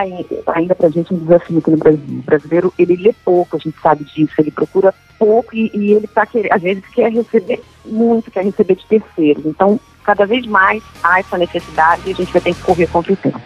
ainda 0.54 0.74
para 0.74 0.86
a 0.86 0.90
gente, 0.90 1.14
um 1.14 1.18
desafio 1.18 1.58
aqui 1.58 1.70
no 1.70 1.76
Brasil. 1.78 2.02
O 2.06 2.22
brasileiro, 2.22 2.74
ele 2.78 2.96
lê 2.96 3.14
pouco, 3.24 3.56
a 3.56 3.58
gente 3.58 3.78
sabe 3.80 4.04
disso, 4.04 4.34
ele 4.38 4.50
procura 4.50 4.94
pouco 5.18 5.54
e, 5.56 5.70
e 5.74 5.92
ele 5.92 6.06
tá 6.06 6.26
querendo, 6.26 6.52
às 6.52 6.60
vezes 6.60 6.84
quer 6.88 7.10
receber 7.10 7.62
muito, 7.86 8.30
quer 8.30 8.44
receber 8.44 8.74
de 8.76 8.84
terceiros. 8.86 9.46
Então, 9.46 9.80
cada 10.04 10.26
vez 10.26 10.46
mais 10.46 10.82
há 11.02 11.20
essa 11.20 11.38
necessidade 11.38 12.02
e 12.06 12.12
a 12.12 12.14
gente 12.14 12.32
vai 12.32 12.42
ter 12.42 12.54
que 12.54 12.62
correr 12.62 12.86
contra 12.86 13.12
o 13.12 13.16
tempo. 13.16 13.40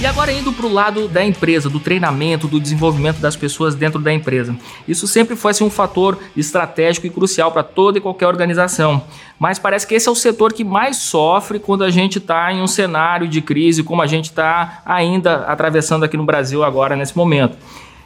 E 0.00 0.06
agora 0.06 0.30
indo 0.30 0.52
para 0.52 0.64
o 0.64 0.72
lado 0.72 1.08
da 1.08 1.24
empresa, 1.24 1.68
do 1.68 1.80
treinamento, 1.80 2.46
do 2.46 2.60
desenvolvimento 2.60 3.18
das 3.18 3.34
pessoas 3.34 3.74
dentro 3.74 4.00
da 4.00 4.12
empresa. 4.12 4.56
Isso 4.86 5.08
sempre 5.08 5.34
foi 5.34 5.50
assim, 5.50 5.64
um 5.64 5.70
fator 5.70 6.16
estratégico 6.36 7.08
e 7.08 7.10
crucial 7.10 7.50
para 7.50 7.64
toda 7.64 7.98
e 7.98 8.00
qualquer 8.00 8.28
organização. 8.28 9.02
Mas 9.40 9.58
parece 9.58 9.84
que 9.88 9.96
esse 9.96 10.08
é 10.08 10.12
o 10.12 10.14
setor 10.14 10.52
que 10.52 10.62
mais 10.62 10.98
sofre 10.98 11.58
quando 11.58 11.82
a 11.82 11.90
gente 11.90 12.18
está 12.18 12.52
em 12.52 12.62
um 12.62 12.68
cenário 12.68 13.26
de 13.26 13.42
crise, 13.42 13.82
como 13.82 14.00
a 14.00 14.06
gente 14.06 14.26
está 14.26 14.82
ainda 14.86 15.38
atravessando 15.46 16.04
aqui 16.04 16.16
no 16.16 16.24
Brasil 16.24 16.62
agora 16.62 16.94
nesse 16.94 17.16
momento. 17.16 17.56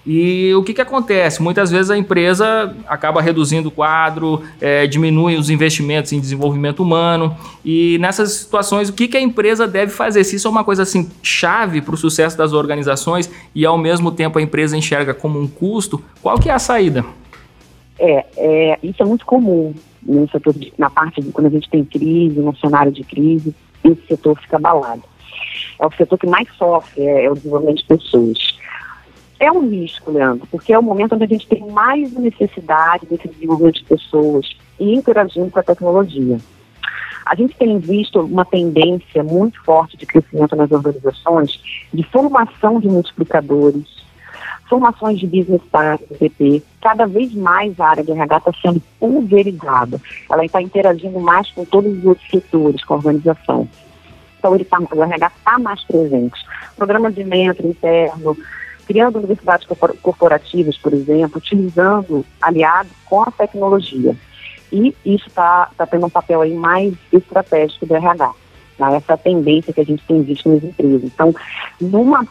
E 0.04 0.52
o 0.54 0.64
que, 0.64 0.74
que 0.74 0.80
acontece? 0.80 1.40
Muitas 1.40 1.70
vezes 1.70 1.90
a 1.90 1.96
empresa 1.96 2.74
acaba 2.88 3.22
reduzindo 3.22 3.68
o 3.68 3.70
quadro, 3.70 4.42
é, 4.60 4.86
diminui 4.86 5.36
os 5.36 5.48
investimentos 5.48 6.12
em 6.12 6.20
desenvolvimento 6.20 6.82
humano. 6.82 7.36
E 7.64 7.98
nessas 7.98 8.32
situações, 8.32 8.88
o 8.88 8.92
que, 8.92 9.06
que 9.06 9.16
a 9.16 9.20
empresa 9.20 9.66
deve 9.66 9.92
fazer? 9.92 10.24
Se 10.24 10.36
isso 10.36 10.48
é 10.48 10.50
uma 10.50 10.64
coisa 10.64 10.82
assim 10.82 11.08
chave 11.22 11.80
para 11.80 11.94
o 11.94 11.96
sucesso 11.96 12.36
das 12.36 12.52
organizações 12.52 13.30
e 13.54 13.64
ao 13.64 13.78
mesmo 13.78 14.10
tempo 14.10 14.38
a 14.38 14.42
empresa 14.42 14.76
enxerga 14.76 15.14
como 15.14 15.40
um 15.40 15.46
custo, 15.46 16.02
qual 16.20 16.36
que 16.36 16.50
é 16.50 16.52
a 16.52 16.58
saída? 16.58 17.04
É, 17.98 18.26
é 18.36 18.78
isso 18.82 19.00
é 19.00 19.06
muito 19.06 19.24
comum 19.24 19.72
no 20.02 20.28
setor 20.30 20.52
de, 20.54 20.72
na 20.76 20.90
parte 20.90 21.20
de 21.20 21.30
quando 21.30 21.46
a 21.46 21.50
gente 21.50 21.70
tem 21.70 21.84
crise, 21.84 22.40
no 22.40 22.56
cenário 22.56 22.90
de 22.90 23.04
crise, 23.04 23.54
esse 23.84 24.04
setor 24.08 24.36
fica 24.40 24.56
abalado. 24.56 25.04
É 25.80 25.86
o 25.86 25.92
setor 25.92 26.18
que 26.18 26.26
mais 26.26 26.48
sofre, 26.56 27.02
é, 27.02 27.26
é 27.26 27.30
o 27.30 27.34
desenvolvimento 27.34 27.78
de 27.78 27.84
pessoas 27.84 28.52
é 29.42 29.50
um 29.50 29.68
risco, 29.68 30.12
Leandro, 30.12 30.46
porque 30.48 30.72
é 30.72 30.78
o 30.78 30.82
momento 30.82 31.16
onde 31.16 31.24
a 31.24 31.26
gente 31.26 31.48
tem 31.48 31.66
mais 31.68 32.12
necessidade 32.12 33.06
desse 33.06 33.26
desenvolvimento 33.26 33.80
de 33.80 33.84
pessoas 33.84 34.56
e 34.78 34.94
interagindo 34.94 35.50
com 35.50 35.58
a 35.58 35.64
tecnologia. 35.64 36.38
A 37.26 37.34
gente 37.34 37.56
tem 37.56 37.76
visto 37.78 38.20
uma 38.20 38.44
tendência 38.44 39.22
muito 39.24 39.60
forte 39.64 39.96
de 39.96 40.06
crescimento 40.06 40.54
nas 40.54 40.70
organizações 40.70 41.60
de 41.92 42.04
formação 42.04 42.78
de 42.78 42.86
multiplicadores, 42.86 43.84
formações 44.68 45.18
de 45.18 45.26
business 45.26 45.62
partners, 45.72 46.20
BP. 46.20 46.62
Cada 46.80 47.06
vez 47.06 47.34
mais 47.34 47.78
a 47.80 47.88
área 47.88 48.04
de 48.04 48.12
RH 48.12 48.36
está 48.38 48.52
sendo 48.62 48.82
pulverizada. 49.00 50.00
Ela 50.30 50.44
está 50.44 50.62
interagindo 50.62 51.18
mais 51.18 51.50
com 51.50 51.64
todos 51.64 51.98
os 51.98 52.04
outros 52.04 52.30
setores, 52.30 52.84
com 52.84 52.94
a 52.94 52.96
organização. 52.98 53.68
Então, 54.38 54.54
ele 54.54 54.64
tá, 54.64 54.78
o 54.78 55.02
RH 55.02 55.32
está 55.36 55.58
mais 55.58 55.82
presente. 55.82 56.40
Programa 56.76 57.10
de 57.10 57.24
mentor 57.24 57.66
interno, 57.66 58.36
criando 58.92 59.16
universidades 59.16 59.66
corporativas, 60.02 60.76
por 60.76 60.92
exemplo, 60.92 61.38
utilizando 61.38 62.26
aliados 62.42 62.92
com 63.06 63.22
a 63.22 63.30
tecnologia. 63.30 64.14
E 64.70 64.94
isso 65.04 65.28
está 65.28 65.70
tá 65.78 65.86
tendo 65.86 66.04
um 66.04 66.10
papel 66.10 66.42
aí 66.42 66.52
mais 66.52 66.92
estratégico 67.10 67.86
do 67.86 67.96
RH. 67.96 68.34
Tá? 68.76 68.92
Essa 68.92 69.16
tendência 69.16 69.72
que 69.72 69.80
a 69.80 69.84
gente 69.84 70.04
tem 70.06 70.22
visto 70.22 70.46
nas 70.46 70.62
empresas. 70.62 71.04
Então, 71.04 71.34
numa, 71.80 72.26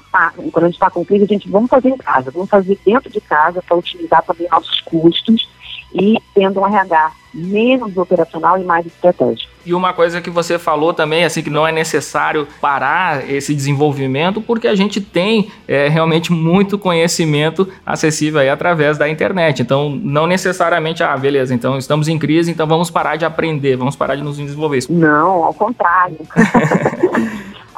quando 0.52 0.66
a 0.66 0.68
gente 0.68 0.76
está 0.76 0.92
com 0.92 1.04
crise, 1.04 1.24
a 1.24 1.28
gente 1.28 1.50
vamos 1.50 1.70
fazer 1.70 1.90
em 1.90 1.98
casa, 1.98 2.30
vamos 2.30 2.50
fazer 2.50 2.78
dentro 2.86 3.10
de 3.10 3.22
casa 3.22 3.60
para 3.64 3.78
utilizar 3.78 4.24
também 4.24 4.48
nossos 4.52 4.82
custos 4.82 5.50
e 5.94 6.18
tendo 6.34 6.60
um 6.60 6.68
RH 6.68 7.12
menos 7.34 7.96
operacional 7.96 8.58
e 8.58 8.64
mais 8.64 8.86
estratégico. 8.86 9.52
E 9.66 9.74
uma 9.74 9.94
coisa 9.94 10.20
que 10.22 10.30
você 10.30 10.58
falou 10.58 10.94
também, 10.94 11.24
assim, 11.24 11.44
que 11.44 11.50
não 11.50 11.68
é 11.68 11.72
necessário 11.72 12.48
parar 12.60 13.30
esse 13.30 13.54
desenvolvimento, 13.54 14.42
porque 14.42 14.68
a 14.68 14.76
gente 14.76 15.00
tem 15.00 15.52
é, 15.68 15.88
realmente 15.88 16.32
muito 16.32 16.80
conhecimento 16.80 17.68
acessível 17.86 18.42
aí 18.42 18.50
através 18.50 18.98
da 18.98 19.08
internet. 19.08 19.62
Então, 19.62 19.90
não 19.90 20.26
necessariamente, 20.26 21.04
ah, 21.04 21.16
beleza, 21.16 21.54
então 21.54 21.78
estamos 21.78 22.08
em 22.08 22.18
crise, 22.18 22.52
então 22.52 22.66
vamos 22.66 22.90
parar 22.90 23.16
de 23.18 23.24
aprender, 23.24 23.76
vamos 23.76 23.96
parar 23.96 24.16
de 24.16 24.24
nos 24.24 24.38
desenvolver. 24.38 24.84
Não, 24.90 25.44
ao 25.44 25.54
contrário. 25.54 26.18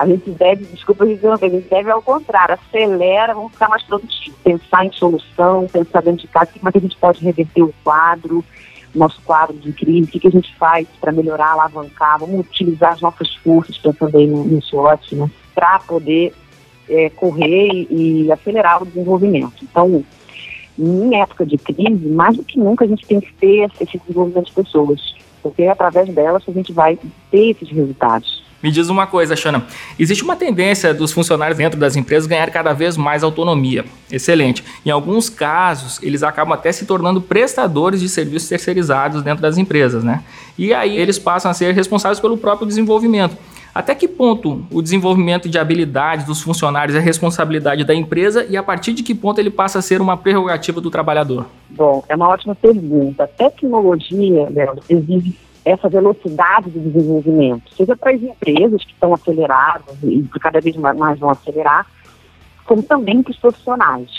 A 0.03 0.07
gente 0.07 0.29
deve, 0.31 0.65
desculpa 0.65 1.05
dizer 1.05 1.27
uma 1.27 1.37
vez, 1.37 1.53
a 1.53 1.55
gente 1.55 1.69
deve 1.69 1.89
ao 1.89 2.01
contrário, 2.01 2.55
acelera, 2.55 3.33
vamos 3.33 3.53
ficar 3.53 3.69
mais 3.69 3.81
produtivos, 3.83 4.37
pensar 4.43 4.85
em 4.85 4.91
solução, 4.91 5.65
pensar 5.71 6.01
dentro 6.01 6.21
de 6.21 6.27
casa, 6.27 6.51
como 6.51 6.67
é 6.67 6.71
que 6.73 6.77
a 6.77 6.81
gente 6.81 6.97
pode 6.97 7.23
reverter 7.23 7.61
o 7.61 7.73
quadro, 7.85 8.43
nosso 8.93 9.21
quadro 9.21 9.55
de 9.55 9.71
crise, 9.71 10.03
o 10.03 10.11
que, 10.11 10.19
que 10.19 10.27
a 10.27 10.31
gente 10.31 10.53
faz 10.57 10.85
para 10.99 11.13
melhorar, 11.13 11.53
alavancar, 11.53 12.19
vamos 12.19 12.41
utilizar 12.41 12.91
as 12.91 13.01
nossas 13.01 13.33
forças, 13.35 13.77
pensando 13.77 14.17
aí 14.17 14.27
no, 14.27 14.43
no 14.43 14.61
SWOT, 14.61 15.15
né, 15.15 15.31
para 15.55 15.79
poder 15.79 16.33
é, 16.89 17.09
correr 17.09 17.69
e, 17.89 18.25
e 18.25 18.31
acelerar 18.31 18.83
o 18.83 18.85
desenvolvimento. 18.85 19.63
Então, 19.63 20.03
em 20.77 21.15
época 21.15 21.45
de 21.45 21.57
crise, 21.57 22.07
mais 22.09 22.35
do 22.35 22.43
que 22.43 22.59
nunca 22.59 22.83
a 22.83 22.87
gente 22.89 23.05
tem 23.05 23.21
que 23.21 23.33
ter 23.35 23.71
esse 23.79 23.97
desenvolvimento 23.97 24.47
de 24.47 24.53
pessoas, 24.53 25.15
porque 25.41 25.63
é 25.63 25.69
através 25.69 26.13
delas 26.13 26.43
que 26.43 26.51
a 26.51 26.53
gente 26.53 26.73
vai 26.73 26.99
ter 27.31 27.51
esses 27.51 27.69
resultados. 27.69 28.43
Me 28.63 28.71
diz 28.71 28.87
uma 28.87 29.05
coisa, 29.05 29.35
Xana. 29.35 29.65
Existe 29.99 30.23
uma 30.23 30.37
tendência 30.37 30.93
dos 30.93 31.11
funcionários 31.11 31.57
dentro 31.57 31.77
das 31.77 31.97
empresas 31.97 32.25
ganhar 32.25 32.49
cada 32.49 32.71
vez 32.71 32.95
mais 32.95 33.21
autonomia. 33.21 33.83
Excelente. 34.09 34.63
Em 34.85 34.89
alguns 34.89 35.29
casos, 35.29 36.01
eles 36.01 36.23
acabam 36.23 36.53
até 36.53 36.71
se 36.71 36.85
tornando 36.85 37.19
prestadores 37.19 37.99
de 37.99 38.07
serviços 38.07 38.47
terceirizados 38.47 39.21
dentro 39.21 39.41
das 39.41 39.57
empresas, 39.57 40.01
né? 40.01 40.23
E 40.57 40.73
aí 40.73 40.97
eles 40.97 41.19
passam 41.19 41.51
a 41.51 41.53
ser 41.53 41.73
responsáveis 41.73 42.21
pelo 42.21 42.37
próprio 42.37 42.65
desenvolvimento. 42.65 43.35
Até 43.75 43.95
que 43.95 44.07
ponto 44.07 44.63
o 44.71 44.81
desenvolvimento 44.81 45.49
de 45.49 45.57
habilidades 45.57 46.25
dos 46.25 46.41
funcionários 46.41 46.95
é 46.95 46.99
responsabilidade 46.99 47.83
da 47.83 47.93
empresa 47.93 48.45
e 48.47 48.55
a 48.55 48.61
partir 48.61 48.93
de 48.93 49.01
que 49.01 49.15
ponto 49.15 49.39
ele 49.39 49.49
passa 49.49 49.79
a 49.79 49.81
ser 49.81 49.99
uma 49.99 50.15
prerrogativa 50.15 50.79
do 50.79 50.91
trabalhador? 50.91 51.47
Bom, 51.71 52.03
é 52.07 52.15
uma 52.15 52.29
ótima 52.29 52.53
pergunta. 52.53 53.23
A 53.23 53.27
tecnologia, 53.27 54.47
Leandro, 54.49 54.83
exige 54.87 55.35
essa 55.65 55.87
velocidade 55.87 56.69
de 56.69 56.79
desenvolvimento, 56.79 57.73
seja 57.75 57.95
para 57.95 58.11
as 58.11 58.21
empresas 58.21 58.83
que 58.83 58.91
estão 58.91 59.13
aceleradas 59.13 59.95
e 60.03 60.21
cada 60.39 60.59
vez 60.59 60.75
mais 60.75 61.19
vão 61.19 61.29
acelerar, 61.29 61.87
como 62.65 62.83
também 62.83 63.23
para 63.23 63.31
os 63.31 63.37
profissionais. 63.37 64.09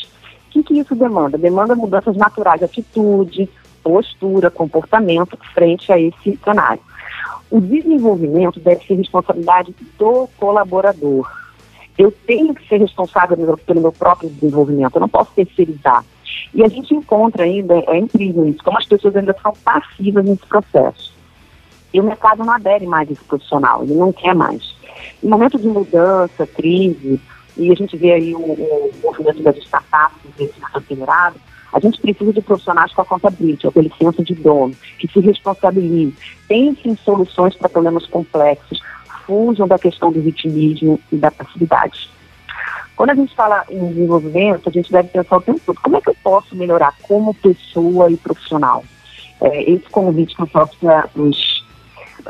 O 0.48 0.50
que, 0.50 0.62
que 0.62 0.78
isso 0.78 0.94
demanda? 0.94 1.36
Demanda 1.36 1.74
mudanças 1.74 2.16
naturais 2.16 2.60
de 2.60 2.64
atitude, 2.64 3.48
postura, 3.82 4.50
comportamento 4.50 5.36
frente 5.52 5.92
a 5.92 5.98
esse 5.98 6.38
cenário. 6.42 6.82
O 7.50 7.60
desenvolvimento 7.60 8.58
deve 8.58 8.84
ser 8.86 8.94
responsabilidade 8.94 9.74
do 9.98 10.28
colaborador. 10.38 11.30
Eu 11.96 12.10
tenho 12.26 12.54
que 12.54 12.66
ser 12.66 12.78
responsável 12.78 13.36
pelo 13.58 13.80
meu 13.80 13.92
próprio 13.92 14.30
desenvolvimento, 14.30 14.96
eu 14.96 15.00
não 15.00 15.08
posso 15.08 15.30
terceirizar. 15.32 16.04
E 16.52 16.62
a 16.64 16.68
gente 16.68 16.94
encontra 16.94 17.44
ainda, 17.44 17.74
é 17.86 17.98
incrível 17.98 18.48
isso, 18.48 18.62
como 18.64 18.78
as 18.78 18.86
pessoas 18.86 19.14
ainda 19.14 19.36
são 19.40 19.52
passivas 19.64 20.24
nesse 20.24 20.46
processo. 20.46 21.13
E 21.94 22.00
o 22.00 22.02
mercado 22.02 22.44
não 22.44 22.52
adere 22.52 22.86
mais 22.86 23.08
esse 23.08 23.22
profissional, 23.22 23.84
ele 23.84 23.94
não 23.94 24.12
quer 24.12 24.34
mais. 24.34 24.74
Em 25.22 25.28
momento 25.28 25.56
de 25.58 25.68
mudança, 25.68 26.44
crise, 26.44 27.20
e 27.56 27.70
a 27.70 27.74
gente 27.74 27.96
vê 27.96 28.12
aí 28.12 28.34
o, 28.34 28.40
o 28.40 28.92
movimento 29.00 29.42
das 29.44 29.56
startups, 29.58 30.18
do 30.36 30.50
acelerado, 30.74 31.36
a 31.72 31.78
gente 31.78 32.00
precisa 32.00 32.32
de 32.32 32.40
profissionais 32.40 32.92
com 32.92 33.00
a 33.00 33.04
contabilidade, 33.04 33.72
com 33.72 33.80
licença 33.80 34.24
de 34.24 34.34
dono, 34.34 34.74
que 34.98 35.06
se 35.06 35.20
responsabilizem, 35.20 36.16
pensem 36.48 36.96
soluções 36.96 37.54
para 37.54 37.68
problemas 37.68 38.06
complexos, 38.06 38.82
fujam 39.24 39.68
da 39.68 39.78
questão 39.78 40.10
do 40.10 40.20
vitimismo 40.20 41.00
e 41.12 41.16
da 41.16 41.30
passividade. 41.30 42.10
Quando 42.96 43.10
a 43.10 43.14
gente 43.14 43.34
fala 43.36 43.64
em 43.70 43.88
desenvolvimento, 43.88 44.68
a 44.68 44.72
gente 44.72 44.90
deve 44.90 45.08
pensar 45.08 45.36
o 45.36 45.40
tempo 45.40 45.60
todo, 45.64 45.80
como 45.80 45.96
é 45.96 46.00
que 46.00 46.10
eu 46.10 46.16
posso 46.24 46.56
melhorar 46.56 46.94
como 47.02 47.34
pessoa 47.34 48.10
e 48.10 48.16
profissional? 48.16 48.84
É, 49.40 49.70
esse 49.70 49.88
convite 49.90 50.34
que 50.34 50.42
eu 50.42 50.46
faço 50.46 50.76
para 50.78 51.08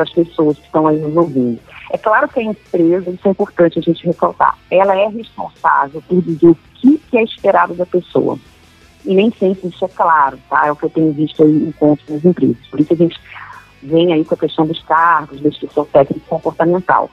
as 0.02 0.10
pessoas 0.10 0.58
que 0.58 0.64
estão 0.64 0.86
aí 0.86 0.98
nos 0.98 1.16
ouvindo. 1.16 1.58
É 1.90 1.98
claro 1.98 2.28
que 2.28 2.40
a 2.40 2.42
empresa, 2.42 3.10
isso 3.10 3.28
é 3.28 3.30
importante 3.30 3.78
a 3.78 3.82
gente 3.82 4.04
ressaltar, 4.04 4.58
ela 4.70 4.98
é 4.98 5.06
responsável 5.08 6.02
por 6.08 6.20
dizer 6.22 6.48
o 6.48 6.58
que, 6.74 7.00
é 7.14 7.22
esperado 7.22 7.74
da 7.74 7.86
pessoa. 7.86 8.38
E 9.04 9.14
nem 9.14 9.30
sempre 9.30 9.68
isso 9.68 9.84
é 9.84 9.88
claro, 9.88 10.38
tá? 10.48 10.66
É 10.66 10.72
o 10.72 10.76
que 10.76 10.84
eu 10.84 10.90
tenho 10.90 11.12
visto 11.12 11.42
aí 11.42 11.68
em 11.68 11.72
pontos 11.72 12.04
nas 12.08 12.24
empresas. 12.24 12.66
Por 12.70 12.80
isso 12.80 12.92
a 12.92 12.96
gente 12.96 13.20
vem 13.82 14.12
aí 14.12 14.24
com 14.24 14.34
a 14.34 14.38
questão 14.38 14.66
dos 14.66 14.82
cargos, 14.82 15.40
da 15.40 15.48
instrução 15.48 15.84
técnica 15.84 16.24
comportamental. 16.26 17.10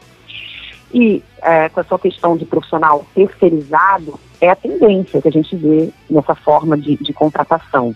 E 0.93 1.23
é, 1.41 1.69
com 1.69 1.79
essa 1.79 1.99
questão 1.99 2.35
de 2.35 2.45
profissional 2.45 3.05
terceirizado, 3.13 4.19
é 4.39 4.49
a 4.49 4.55
tendência 4.55 5.21
que 5.21 5.27
a 5.27 5.31
gente 5.31 5.55
vê 5.55 5.89
nessa 6.09 6.35
forma 6.35 6.77
de, 6.77 6.97
de 6.97 7.13
contratação. 7.13 7.93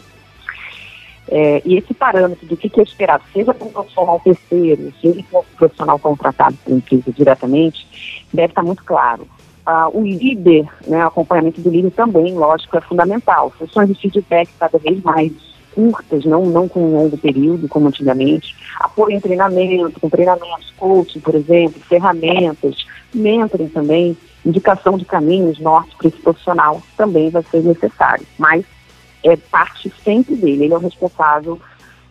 É, 1.27 1.61
e 1.65 1.77
esse 1.77 1.93
parâmetro 1.93 2.45
do 2.45 2.55
que, 2.55 2.71
é 2.79 2.83
esperado, 2.83 3.23
seja 3.33 3.53
para 3.53 3.67
um 3.67 3.71
profissional 3.71 4.21
terceiro, 4.23 4.93
seja 5.01 5.23
para 5.29 5.39
um 5.39 5.43
profissional 5.57 5.99
contratado 5.99 6.55
por 6.63 6.73
empresa 6.73 7.11
diretamente, 7.11 7.87
deve 8.31 8.51
estar 8.51 8.63
muito 8.63 8.83
claro. 8.83 9.27
Ah, 9.65 9.89
o 9.91 10.01
líder, 10.03 10.67
né, 10.85 11.03
o 11.03 11.07
acompanhamento 11.07 11.59
do 11.61 11.71
líder 11.71 11.91
também, 11.91 12.35
lógico, 12.35 12.77
é 12.77 12.81
fundamental. 12.81 13.51
Sessões 13.57 13.89
de 13.89 13.95
feedback 13.95 14.49
cada 14.59 14.77
vez 14.77 15.01
mais 15.01 15.31
curtas, 15.73 16.23
não, 16.23 16.45
não 16.45 16.67
com 16.67 16.79
um 16.79 16.95
longo 16.95 17.17
período, 17.17 17.67
como 17.67 17.87
antigamente. 17.87 18.55
Apoio 18.79 19.17
em 19.17 19.19
treinamento, 19.19 19.99
com 19.99 20.09
treinamentos, 20.09 20.71
coaching, 20.77 21.19
por 21.19 21.33
exemplo, 21.33 21.81
ferramentas, 21.81 22.85
mentoring 23.13 23.67
também, 23.67 24.15
indicação 24.45 24.97
de 24.97 25.05
caminhos, 25.05 25.59
norte 25.59 25.95
para 25.97 26.07
esse 26.07 26.17
profissional 26.17 26.81
também 26.95 27.29
vai 27.29 27.43
ser 27.43 27.63
necessário. 27.63 28.25
Mas 28.37 28.63
é 29.25 29.35
parte 29.35 29.91
sempre 30.03 30.35
dele, 30.35 30.65
ele 30.65 30.73
é 30.73 30.77
o 30.77 30.79
responsável 30.79 31.59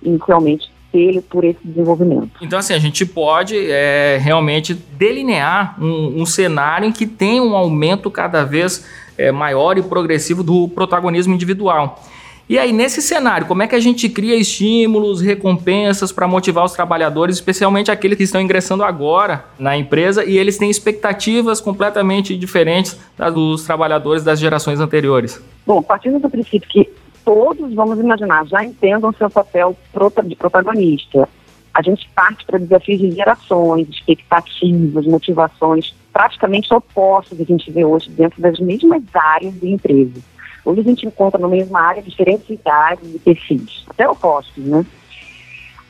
inicialmente 0.02 0.70
dele 0.92 1.20
por 1.20 1.44
esse 1.44 1.58
desenvolvimento. 1.64 2.30
Então, 2.40 2.58
assim, 2.58 2.74
a 2.74 2.78
gente 2.78 3.04
pode 3.04 3.56
é, 3.56 4.18
realmente 4.22 4.74
delinear 4.74 5.76
um, 5.82 6.22
um, 6.22 6.26
cenário 6.26 6.86
em 6.86 6.92
que 6.92 7.06
tem 7.06 7.40
um 7.40 7.56
aumento 7.56 8.10
cada 8.10 8.44
vez 8.44 8.86
é, 9.18 9.32
maior 9.32 9.76
e 9.76 9.82
progressivo 9.82 10.42
do 10.42 10.68
protagonismo 10.68 11.34
individual. 11.34 12.00
E 12.46 12.58
aí, 12.58 12.74
nesse 12.74 13.00
cenário, 13.00 13.46
como 13.46 13.62
é 13.62 13.66
que 13.66 13.74
a 13.74 13.80
gente 13.80 14.06
cria 14.06 14.36
estímulos, 14.36 15.22
recompensas 15.22 16.12
para 16.12 16.28
motivar 16.28 16.64
os 16.64 16.72
trabalhadores, 16.72 17.36
especialmente 17.36 17.90
aqueles 17.90 18.18
que 18.18 18.24
estão 18.24 18.40
ingressando 18.40 18.84
agora 18.84 19.46
na 19.58 19.76
empresa 19.76 20.24
e 20.24 20.36
eles 20.36 20.58
têm 20.58 20.70
expectativas 20.70 21.58
completamente 21.58 22.36
diferentes 22.36 23.00
das 23.16 23.32
dos 23.32 23.64
trabalhadores 23.64 24.22
das 24.22 24.38
gerações 24.38 24.78
anteriores? 24.78 25.42
Bom, 25.66 25.82
partindo 25.82 26.18
do 26.18 26.28
princípio 26.28 26.68
que 26.68 26.90
todos, 27.24 27.74
vamos 27.74 27.98
imaginar, 27.98 28.46
já 28.46 28.64
entendam 28.64 29.12
seu 29.12 29.30
papel 29.30 29.76
de 30.24 30.36
protagonista. 30.36 31.28
A 31.72 31.82
gente 31.82 32.08
parte 32.14 32.44
para 32.44 32.58
desafios 32.58 33.00
de 33.00 33.10
gerações, 33.10 33.88
expectativas, 33.88 35.06
motivações 35.06 35.94
praticamente 36.12 36.72
opostos 36.72 37.36
que 37.36 37.42
a 37.42 37.46
gente 37.46 37.70
vê 37.72 37.84
hoje 37.84 38.08
dentro 38.10 38.40
das 38.40 38.60
mesmas 38.60 39.02
áreas 39.12 39.52
de 39.54 39.68
empresa. 39.68 40.22
Hoje 40.64 40.80
a 40.80 40.84
gente 40.84 41.06
encontra 41.06 41.40
na 41.40 41.48
mesma 41.48 41.80
área 41.80 42.00
diferentes 42.00 42.48
idades 42.48 43.12
e 43.12 43.18
perfis, 43.18 43.84
até 43.90 44.08
opostos, 44.08 44.64
né? 44.64 44.86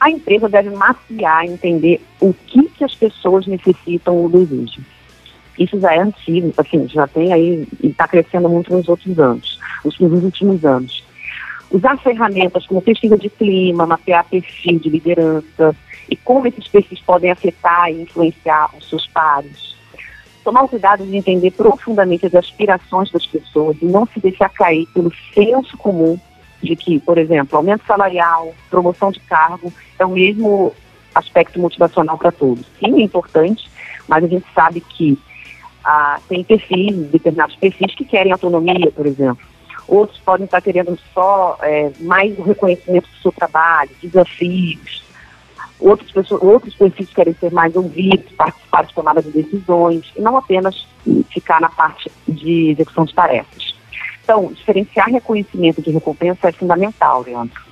A 0.01 0.11
empresa 0.11 0.49
deve 0.49 0.70
mapear 0.70 1.44
e 1.44 1.51
entender 1.51 2.03
o 2.20 2.33
que, 2.33 2.62
que 2.70 2.85
as 2.85 2.94
pessoas 2.94 3.47
necessitam 3.47 4.16
ou 4.16 4.29
desejam. 4.29 4.83
Isso 5.59 5.79
já 5.79 5.94
é 5.94 6.01
antigo, 6.01 6.53
assim, 6.57 6.88
já 6.88 7.07
tem 7.07 7.33
aí, 7.33 7.68
e 7.83 7.88
está 7.88 8.09
crescendo 8.09 8.49
muito 8.49 8.73
nos 8.73 8.88
outros 8.88 9.18
anos, 9.18 9.59
nos 9.85 10.25
últimos 10.25 10.64
anos. 10.64 11.04
Usar 11.75 11.99
ferramentas 11.99 12.65
como 12.69 12.81
pesquisa 12.81 13.19
de 13.19 13.29
clima, 13.29 13.85
mapear 13.85 14.25
perfil 14.31 14.79
de 14.79 14.89
liderança 14.89 15.75
e 16.09 16.15
como 16.15 16.47
esses 16.47 16.69
perfis 16.69 17.01
podem 17.01 17.33
afetar 17.33 17.91
e 17.91 18.03
influenciar 18.03 18.71
os 18.79 18.89
seus 18.89 19.09
pares. 19.09 19.75
Tomar 20.45 20.63
o 20.63 20.69
cuidado 20.69 21.05
de 21.05 21.17
entender 21.17 21.51
profundamente 21.51 22.27
as 22.27 22.35
aspirações 22.37 23.11
das 23.11 23.27
pessoas 23.27 23.77
e 23.83 23.87
não 23.87 24.07
se 24.07 24.21
deixar 24.21 24.51
cair 24.51 24.87
pelo 24.95 25.11
senso 25.35 25.77
comum 25.77 26.17
de 26.63 26.77
que, 26.77 27.01
por 27.01 27.19
exemplo, 27.19 27.57
aumento 27.57 27.85
salarial, 27.87 28.55
promoção 28.71 29.11
de 29.11 29.19
cargo 29.19 29.73
é 29.99 30.07
o 30.07 30.11
mesmo 30.11 30.73
aspecto 31.13 31.59
motivacional 31.59 32.17
para 32.17 32.31
todos. 32.31 32.65
Sim, 32.79 33.01
é 33.01 33.03
importante, 33.03 33.69
mas 34.07 34.23
a 34.23 34.29
gente 34.29 34.47
sabe 34.55 34.81
que 34.81 35.19
ah, 35.83 36.21
tem 36.29 36.45
perfis, 36.45 36.95
determinados 37.11 37.57
perfis 37.57 37.97
que 37.97 38.05
querem 38.05 38.31
autonomia, 38.31 38.93
por 38.93 39.07
exemplo 39.07 39.54
outros 39.87 40.18
podem 40.20 40.44
estar 40.44 40.61
querendo 40.61 40.99
só 41.12 41.59
é, 41.62 41.92
mais 42.01 42.37
reconhecimento 42.38 43.09
do 43.09 43.16
seu 43.16 43.33
trabalho, 43.33 43.90
desafios. 44.03 45.05
Outros, 45.79 46.11
pessoas, 46.12 46.42
outros 46.42 46.75
perfis 46.75 47.11
querem 47.12 47.35
ser 47.35 47.53
mais 47.53 47.75
ouvidos, 47.77 48.31
participar 48.33 48.85
de 48.85 48.94
tomada 48.94 49.20
de 49.20 49.31
decisões, 49.31 50.11
e 50.16 50.20
não 50.20 50.37
apenas 50.37 50.87
ficar 51.31 51.61
na 51.61 51.68
parte 51.68 52.11
de 52.27 52.70
execução 52.70 53.05
de 53.05 53.14
tarefas. 53.14 53.75
Então, 54.23 54.53
diferenciar 54.53 55.11
reconhecimento 55.11 55.83
de 55.83 55.90
recompensa 55.90 56.49
é 56.49 56.53
fundamental, 56.53 57.23
Leandro. 57.23 57.62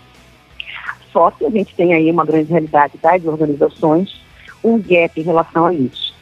Só 1.11 1.31
que 1.31 1.46
a 1.46 1.51
gente 1.51 1.75
tem 1.75 1.94
aí 1.94 2.11
uma 2.11 2.25
grande 2.25 2.51
realidade 2.51 2.98
das 3.01 3.25
organizações, 3.25 4.20
um 4.62 4.79
gap 4.79 5.18
em 5.18 5.25
relação 5.25 5.66
a 5.66 5.75
isso. 5.75 6.14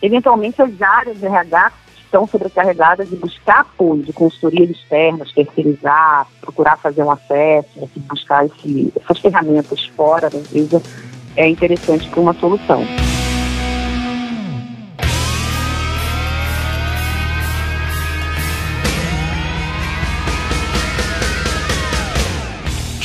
Eventualmente, 0.00 0.62
as 0.62 0.80
áreas 0.80 1.18
de 1.18 1.26
RH 1.26 1.72
estão 2.08 2.26
sobrecarregadas 2.26 3.10
de 3.10 3.16
buscar 3.16 3.60
apoio 3.60 4.02
de 4.02 4.12
consultorias 4.12 4.70
externas, 4.70 5.32
terceirizar, 5.32 6.26
procurar 6.40 6.78
fazer 6.78 7.02
um 7.02 7.10
acesso, 7.10 7.88
buscar 8.08 8.46
esse, 8.46 8.92
essas 8.96 9.18
ferramentas 9.18 9.84
fora 9.94 10.30
da 10.30 10.38
empresa, 10.38 10.82
é 11.36 11.46
interessante 11.48 12.08
para 12.08 12.20
uma 12.20 12.34
solução. 12.34 12.82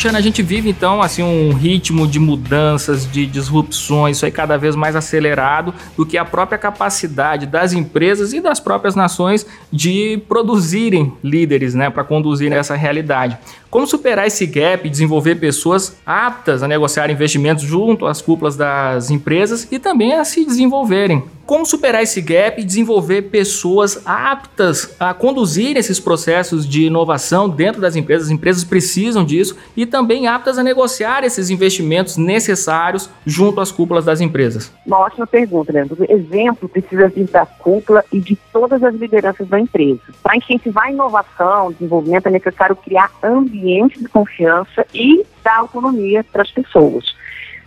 Cristiano, 0.04 0.18
a 0.18 0.22
gente 0.22 0.44
vive 0.44 0.70
então 0.70 1.02
assim 1.02 1.24
um 1.24 1.54
ritmo 1.54 2.06
de 2.06 2.20
mudanças, 2.20 3.10
de 3.10 3.26
disrupções, 3.26 4.18
isso 4.18 4.26
aí 4.26 4.32
cada 4.34 4.58
vez 4.58 4.76
mais 4.76 4.98
acelerado 4.98 5.74
do 5.96 6.06
que 6.06 6.18
a 6.18 6.26
própria 6.26 6.58
capacidade 6.58 7.46
das 7.46 7.72
empresas 7.72 8.34
e 8.34 8.42
das 8.42 8.60
próprias 8.60 8.96
nações 8.96 9.46
de 9.72 10.22
produzirem 10.28 11.13
líderes, 11.24 11.74
né, 11.74 11.89
para 11.89 12.04
conduzir 12.04 12.52
essa 12.52 12.76
realidade. 12.76 13.38
Como 13.70 13.88
superar 13.88 14.28
esse 14.28 14.46
gap 14.46 14.86
e 14.86 14.89
desenvolver 14.89 15.36
pessoas 15.36 15.96
aptas 16.06 16.62
a 16.63 16.68
negociar 16.68 17.10
investimentos 17.10 17.63
junto 17.63 18.06
às 18.06 18.22
cúpulas 18.22 18.58
das 18.58 19.10
empresas 19.10 19.70
e 19.72 19.80
também 19.80 20.16
a 20.16 20.26
se 20.26 20.44
desenvolverem? 20.44 21.24
Como 21.45 21.65
superar 21.65 22.03
esse 22.03 22.21
gap 22.21 22.60
e 22.60 22.63
desenvolver 22.63 23.23
pessoas 23.23 24.01
aptas 24.06 24.95
a 24.99 25.13
conduzir 25.13 25.77
esses 25.77 25.99
processos 25.99 26.67
de 26.67 26.86
inovação 26.86 27.49
dentro 27.49 27.82
das 27.82 27.95
empresas? 27.95 28.27
As 28.27 28.32
empresas 28.32 28.63
precisam 28.63 29.25
disso 29.25 29.58
e 29.75 29.86
também 29.86 30.27
aptas 30.27 30.58
a 30.58 30.63
negociar 30.63 31.23
esses 31.23 31.49
investimentos 31.49 32.17
necessários 32.17 33.10
junto 33.25 33.60
às 33.60 33.71
cúpulas 33.71 34.06
das 34.06 34.21
empresas. 34.21 34.71
Uma 34.86 34.99
ótima 34.99 35.27
pergunta, 35.27 35.71
Leandro. 35.71 35.97
O 35.99 36.12
exemplo 36.12 36.69
precisa 36.69 37.08
vir 37.08 37.27
da 37.27 37.45
cúpula 37.45 38.03
e 38.12 38.19
de 38.19 38.36
todas 38.51 38.84
as 38.84 38.95
lideranças 38.95 39.47
da 39.47 39.60
empresa. 39.60 40.01
Para 40.21 40.38
incentivar 40.38 40.86
a 40.86 40.91
inovação, 40.91 41.71
desenvolvimento, 41.71 42.27
é 42.27 42.32
necessário 42.32 42.75
criar 42.75 43.12
ambientes 43.21 43.53
ambiente 43.63 43.99
de 43.99 44.08
confiança 44.08 44.86
e 44.93 45.25
dar 45.43 45.60
autonomia 45.60 46.23
para 46.23 46.41
as 46.41 46.51
pessoas. 46.51 47.15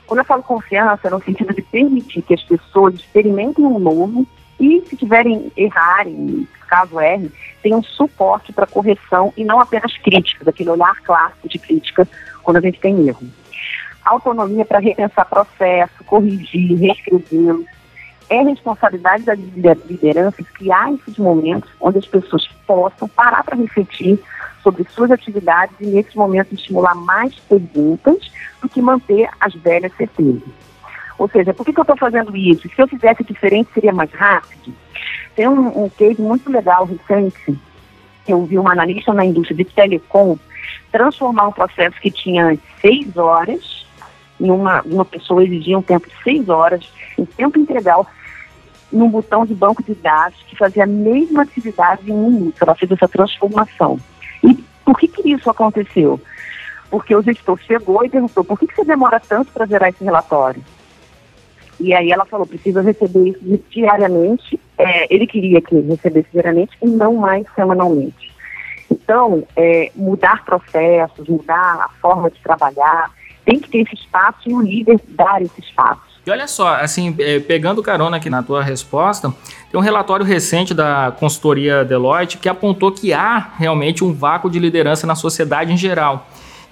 Quando 0.06 0.20
eu 0.20 0.24
falo 0.24 0.42
confiança, 0.42 1.10
no 1.10 1.22
sentido 1.22 1.52
de 1.52 1.62
permitir 1.62 2.22
que 2.22 2.34
as 2.34 2.42
pessoas 2.42 2.94
experimentem 2.94 3.64
um 3.64 3.78
novo 3.78 4.26
E 4.58 4.82
se 4.88 4.96
tiverem 4.96 5.52
errarem, 5.56 6.48
caso 6.68 6.98
erre, 6.98 7.30
tenham 7.62 7.82
suporte 7.82 8.52
para 8.52 8.66
correção 8.66 9.32
e 9.36 9.44
não 9.44 9.60
apenas 9.60 9.96
críticas, 9.98 10.48
aquele 10.48 10.70
olhar 10.70 10.94
clássico 11.02 11.48
de 11.48 11.58
crítica 11.58 12.08
quando 12.42 12.56
a 12.56 12.60
gente 12.60 12.80
tem 12.80 13.06
erro. 13.06 13.28
Autonomia 14.04 14.64
para 14.64 14.78
repensar 14.78 15.26
processo, 15.26 16.04
corrigir, 16.04 16.78
reescrevê-los. 16.78 17.66
É 18.30 18.42
responsabilidade 18.42 19.24
da 19.24 19.34
liderança 19.34 20.42
criar 20.42 20.92
esses 20.94 21.18
momentos 21.18 21.68
onde 21.80 21.98
as 21.98 22.06
pessoas 22.06 22.48
possam 22.66 23.08
parar 23.08 23.44
para 23.44 23.56
refletir 23.56 24.18
sobre 24.62 24.84
suas 24.90 25.10
atividades 25.10 25.76
e, 25.80 25.86
nesse 25.86 26.16
momento, 26.16 26.54
estimular 26.54 26.94
mais 26.94 27.34
perguntas 27.40 28.18
do 28.66 28.68
que 28.68 28.82
manter 28.82 29.28
as 29.40 29.54
velhas 29.54 29.92
certezas. 29.96 30.42
Ou 31.18 31.28
seja, 31.28 31.54
por 31.54 31.64
que, 31.64 31.72
que 31.72 31.80
eu 31.80 31.82
estou 31.82 31.96
fazendo 31.96 32.36
isso? 32.36 32.68
Se 32.68 32.82
eu 32.82 32.88
fizesse 32.88 33.24
diferente, 33.24 33.70
seria 33.72 33.92
mais 33.92 34.10
rápido? 34.12 34.74
Tem 35.34 35.48
um, 35.48 35.84
um 35.84 35.88
case 35.88 36.20
muito 36.20 36.50
legal 36.50 36.84
recente, 36.84 37.58
que 38.24 38.32
eu 38.32 38.44
vi 38.44 38.58
uma 38.58 38.72
analista 38.72 39.14
na 39.14 39.24
indústria 39.24 39.56
de 39.56 39.64
telecom 39.64 40.36
transformar 40.90 41.48
um 41.48 41.52
processo 41.52 41.98
que 42.00 42.10
tinha 42.10 42.58
seis 42.80 43.16
horas, 43.16 43.86
em 44.40 44.50
uma, 44.50 44.82
uma 44.82 45.04
pessoa 45.04 45.44
exigia 45.44 45.78
um 45.78 45.82
tempo 45.82 46.08
de 46.08 46.22
seis 46.22 46.48
horas, 46.48 46.90
em 47.18 47.24
tempo 47.24 47.58
integral, 47.58 48.06
num 48.92 49.08
botão 49.08 49.46
de 49.46 49.54
banco 49.54 49.82
de 49.82 49.94
dados 49.94 50.38
que 50.46 50.56
fazia 50.56 50.84
a 50.84 50.86
mesma 50.86 51.42
atividade 51.42 52.10
em 52.10 52.12
um 52.12 52.30
minuto. 52.30 52.56
Ela 52.60 52.74
fez 52.74 52.90
essa 52.90 53.08
transformação. 53.08 53.98
E 54.42 54.54
por 54.84 54.98
que, 54.98 55.08
que 55.08 55.32
isso 55.32 55.48
aconteceu? 55.48 56.20
Porque 56.90 57.14
o 57.14 57.22
gestor 57.22 57.58
chegou 57.66 58.04
e 58.04 58.08
perguntou, 58.08 58.44
por 58.44 58.58
que, 58.58 58.66
que 58.66 58.76
você 58.76 58.84
demora 58.84 59.20
tanto 59.20 59.52
para 59.52 59.66
gerar 59.66 59.88
esse 59.88 60.04
relatório? 60.04 60.62
E 61.78 61.92
aí 61.92 62.10
ela 62.10 62.24
falou, 62.24 62.46
precisa 62.46 62.80
receber 62.80 63.28
isso 63.28 63.62
diariamente. 63.70 64.58
É, 64.78 65.12
ele 65.14 65.26
queria 65.26 65.60
que 65.60 65.78
recebesse 65.80 66.28
diariamente 66.32 66.76
e 66.82 66.86
não 66.86 67.14
mais 67.14 67.46
semanalmente. 67.54 68.34
Então, 68.90 69.44
é, 69.56 69.90
mudar 69.94 70.44
processos, 70.44 71.28
mudar 71.28 71.84
a 71.84 71.88
forma 72.00 72.30
de 72.30 72.40
trabalhar, 72.40 73.10
tem 73.44 73.58
que 73.58 73.68
ter 73.68 73.78
esse 73.78 73.94
espaço 73.94 74.48
e 74.48 74.54
o 74.54 74.62
líder 74.62 75.00
dar 75.08 75.42
esse 75.42 75.60
espaço. 75.60 76.06
E 76.24 76.30
olha 76.30 76.48
só, 76.48 76.74
assim, 76.74 77.14
é, 77.20 77.38
pegando 77.38 77.82
carona 77.82 78.16
aqui 78.16 78.28
na 78.28 78.42
tua 78.42 78.62
resposta, 78.62 79.32
tem 79.70 79.78
um 79.78 79.82
relatório 79.82 80.24
recente 80.24 80.74
da 80.74 81.14
consultoria 81.18 81.84
Deloitte 81.84 82.38
que 82.38 82.48
apontou 82.48 82.90
que 82.90 83.12
há 83.12 83.52
realmente 83.56 84.02
um 84.02 84.12
vácuo 84.12 84.50
de 84.50 84.58
liderança 84.58 85.06
na 85.06 85.14
sociedade 85.14 85.72
em 85.72 85.76
geral 85.76 86.26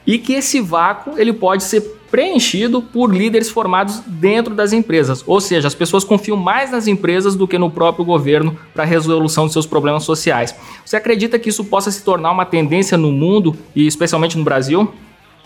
e 0.07 0.19
que 0.19 0.35
esse 0.35 0.61
vácuo 0.61 1.19
ele 1.19 1.33
pode 1.33 1.65
ser 1.65 1.81
preenchido 2.11 2.81
por 2.81 3.13
líderes 3.13 3.51
formados 3.51 4.01
dentro 4.07 4.55
das 4.55 4.73
empresas, 4.73 5.25
ou 5.27 5.41
seja, 5.41 5.67
as 5.67 5.75
pessoas 5.75 6.05
confiam 6.05 6.37
mais 6.37 6.71
nas 6.71 6.87
empresas 6.87 7.35
do 7.35 7.49
que 7.49 7.59
no 7.59 7.71
próprio 7.71 8.05
governo 8.05 8.57
para 8.73 8.85
a 8.85 8.87
resolução 8.87 9.47
de 9.47 9.53
seus 9.53 9.67
problemas 9.67 10.05
sociais. 10.05 10.55
Você 10.85 10.97
acredita 10.97 11.41
que 11.41 11.49
isso 11.49 11.65
possa 11.65 11.91
se 11.91 12.05
tornar 12.05 12.31
uma 12.31 12.47
tendência 12.47 12.97
no 12.97 13.11
mundo 13.11 13.57
e 13.75 13.87
especialmente 13.87 14.39
no 14.39 14.45
Brasil? 14.45 14.89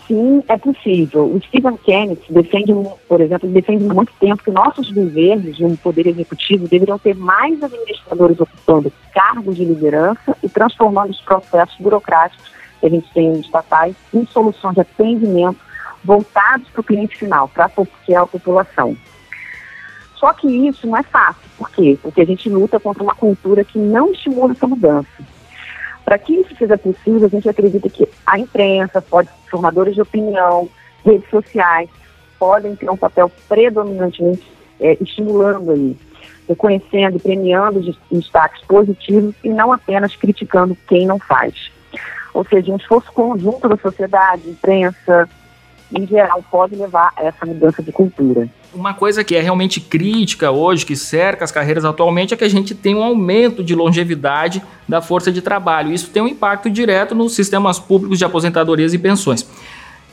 Sim, 0.07 0.43
é 0.47 0.57
possível. 0.57 1.25
O 1.25 1.39
Stephen 1.47 1.77
Kennedy 1.77 2.21
defende, 2.29 2.73
por 3.07 3.21
exemplo, 3.21 3.47
defende 3.49 3.87
há 3.87 3.93
muito 3.93 4.11
tempo 4.19 4.43
que 4.43 4.49
nossos 4.51 4.91
governos 4.91 5.59
e 5.59 5.63
um 5.63 5.75
poder 5.75 6.07
executivo 6.07 6.67
deveriam 6.67 6.97
ter 6.97 7.15
mais 7.15 7.61
administradores 7.63 8.39
ocupando 8.39 8.91
cargos 9.13 9.55
de 9.55 9.65
liderança 9.65 10.35
e 10.43 10.49
transformando 10.49 11.11
os 11.11 11.21
processos 11.21 11.75
burocráticos 11.79 12.58
que 12.79 12.85
a 12.85 12.89
gente 12.89 13.11
tem 13.13 13.27
em 13.27 13.39
estatais 13.39 13.95
em 14.13 14.25
soluções 14.25 14.75
de 14.75 14.81
atendimento 14.81 15.59
voltados 16.03 16.67
para 16.69 16.81
o 16.81 16.83
cliente 16.83 17.17
final, 17.17 17.47
para 17.49 17.65
a 17.65 18.25
população. 18.25 18.95
Só 20.15 20.33
que 20.33 20.47
isso 20.47 20.85
não 20.85 20.97
é 20.97 21.03
fácil. 21.03 21.41
Por 21.57 21.69
quê? 21.71 21.97
Porque 22.01 22.21
a 22.21 22.25
gente 22.25 22.49
luta 22.49 22.79
contra 22.79 23.01
uma 23.01 23.15
cultura 23.15 23.63
que 23.63 23.79
não 23.79 24.11
estimula 24.11 24.51
essa 24.51 24.67
mudança. 24.67 25.07
Para 26.03 26.17
que 26.17 26.33
isso 26.33 26.55
seja 26.57 26.77
possível, 26.77 27.25
a 27.25 27.29
gente 27.29 27.47
acredita 27.47 27.89
que 27.89 28.07
a 28.25 28.37
imprensa, 28.37 29.01
pode, 29.01 29.29
formadores 29.49 29.95
de 29.95 30.01
opinião, 30.01 30.67
redes 31.05 31.29
sociais, 31.29 31.89
podem 32.37 32.75
ter 32.75 32.89
um 32.89 32.97
papel 32.97 33.31
predominantemente 33.47 34.45
é, 34.79 34.97
estimulando 35.01 35.71
aí, 35.71 35.95
reconhecendo 36.47 37.17
e 37.17 37.19
premiando 37.19 37.95
destaques 38.11 38.63
positivos 38.65 39.35
e 39.43 39.49
não 39.49 39.71
apenas 39.71 40.15
criticando 40.15 40.75
quem 40.87 41.05
não 41.05 41.19
faz. 41.19 41.71
Ou 42.33 42.45
seja, 42.45 42.71
um 42.71 42.77
esforço 42.77 43.11
conjunto 43.11 43.67
da 43.67 43.77
sociedade, 43.77 44.49
imprensa, 44.49 45.27
em 45.91 46.05
geral, 46.05 46.43
pode 46.51 46.75
levar 46.75 47.11
a 47.15 47.23
essa 47.23 47.45
mudança 47.45 47.81
de 47.81 47.91
cultura. 47.91 48.47
Uma 48.71 48.93
coisa 48.93 49.23
que 49.23 49.35
é 49.35 49.41
realmente 49.41 49.81
crítica 49.81 50.51
hoje, 50.51 50.85
que 50.85 50.95
cerca 50.95 51.43
as 51.43 51.51
carreiras 51.51 51.83
atualmente, 51.83 52.33
é 52.33 52.37
que 52.37 52.43
a 52.43 52.49
gente 52.49 52.75
tem 52.75 52.93
um 52.93 53.03
aumento 53.03 53.63
de 53.63 53.73
longevidade 53.73 54.61
da 54.87 55.01
força 55.01 55.31
de 55.31 55.41
trabalho. 55.41 55.91
Isso 55.91 56.11
tem 56.11 56.21
um 56.21 56.27
impacto 56.27 56.69
direto 56.69 57.15
nos 57.15 57.33
sistemas 57.33 57.79
públicos 57.79 58.19
de 58.19 58.25
aposentadorias 58.25 58.93
e 58.93 58.99
pensões. 58.99 59.49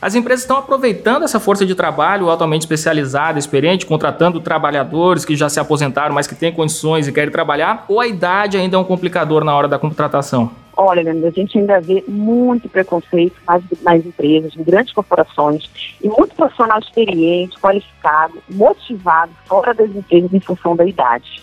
As 0.01 0.15
empresas 0.15 0.43
estão 0.43 0.59
aproveitando 0.59 1.23
essa 1.23 1.41
força 1.41 1.65
de 1.65 1.75
trabalho 1.75 2.29
altamente 2.29 2.63
especializada, 2.63 3.39
experiente, 3.39 3.87
contratando 3.87 4.41
trabalhadores 4.41 5.25
que 5.25 5.35
já 5.35 5.49
se 5.49 5.59
aposentaram, 5.59 6.15
mas 6.15 6.27
que 6.27 6.35
têm 6.35 6.53
condições 6.53 7.09
e 7.09 7.13
querem 7.13 7.33
trabalhar, 7.33 7.87
ou 7.89 7.99
a 7.99 8.07
idade 8.07 8.59
ainda 8.59 8.77
é 8.77 8.79
um 8.79 8.85
complicador 8.85 9.43
na 9.43 9.57
hora 9.57 9.67
da 9.67 9.79
contratação? 9.79 10.51
Olha, 10.77 11.11
a 11.11 11.31
gente 11.31 11.59
ainda 11.59 11.81
vê 11.81 12.05
muito 12.07 12.69
preconceito 12.69 13.37
nas, 13.49 13.63
nas 13.83 14.05
empresas, 14.05 14.55
em 14.55 14.63
grandes 14.63 14.93
corporações, 14.93 15.71
e 16.03 16.09
muito 16.09 16.35
profissional 16.35 16.79
experiente, 16.79 17.59
qualificado, 17.59 18.35
motivado, 18.51 19.33
fora 19.47 19.73
das 19.73 19.89
empresas 19.89 20.33
em 20.35 20.41
função 20.41 20.77
da 20.77 20.85
idade. 20.85 21.43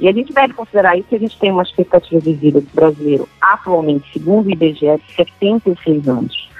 E 0.00 0.08
a 0.08 0.12
gente 0.12 0.32
deve 0.32 0.52
considerar 0.54 0.98
isso 0.98 1.08
que 1.08 1.14
a 1.14 1.20
gente 1.20 1.38
tem 1.38 1.52
uma 1.52 1.62
expectativa 1.62 2.20
de 2.20 2.32
vida 2.32 2.60
do 2.60 2.68
brasileiro 2.74 3.28
atualmente, 3.40 4.12
segundo 4.12 4.46
o 4.46 4.50
IBGE, 4.50 4.98
de 5.06 5.14
76 5.14 6.08
anos. 6.08 6.53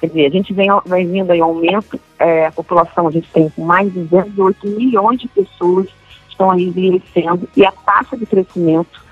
Quer 0.00 0.08
dizer, 0.08 0.26
a 0.26 0.30
gente 0.30 0.52
vem, 0.52 0.68
vem 0.84 1.10
vindo 1.10 1.30
aí 1.30 1.40
aumento, 1.40 1.98
é, 2.18 2.46
a 2.46 2.52
população, 2.52 3.08
a 3.08 3.10
gente 3.10 3.28
tem 3.30 3.50
mais 3.56 3.92
de 3.92 4.00
208 4.00 4.66
milhões 4.68 5.20
de 5.20 5.28
pessoas 5.28 5.86
que 5.86 6.30
estão 6.30 6.50
aí 6.50 6.64
envelhecendo, 6.64 7.48
e 7.56 7.64
a 7.64 7.72
taxa 7.72 8.16
de 8.16 8.26
crescimento 8.26 9.04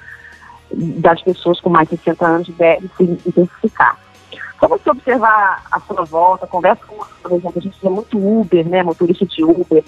das 0.72 1.22
pessoas 1.22 1.60
com 1.60 1.70
mais 1.70 1.88
de 1.88 1.96
60 1.96 2.26
anos 2.26 2.48
deve 2.48 2.90
se 2.96 3.02
intensificar. 3.02 3.98
Só 4.60 4.68
você 4.68 4.90
observar 4.90 5.64
a 5.70 5.80
sua 5.80 6.04
volta, 6.04 6.46
conversa 6.46 6.84
com, 6.86 6.96
por 7.22 7.32
exemplo, 7.32 7.54
a 7.56 7.60
gente 7.60 7.78
vê 7.82 7.88
muito 7.88 8.18
Uber, 8.18 8.68
né, 8.68 8.82
motorista 8.82 9.24
de 9.26 9.42
Uber, 9.44 9.84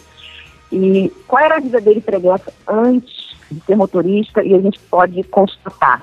e 0.72 1.12
qual 1.26 1.44
era 1.44 1.56
a 1.56 1.60
vida 1.60 1.80
dele 1.80 2.00
pregressa 2.00 2.52
antes 2.66 3.36
de 3.50 3.60
ser 3.60 3.76
motorista, 3.76 4.42
e 4.42 4.54
a 4.54 4.60
gente 4.60 4.78
pode 4.90 5.22
constatar. 5.24 6.02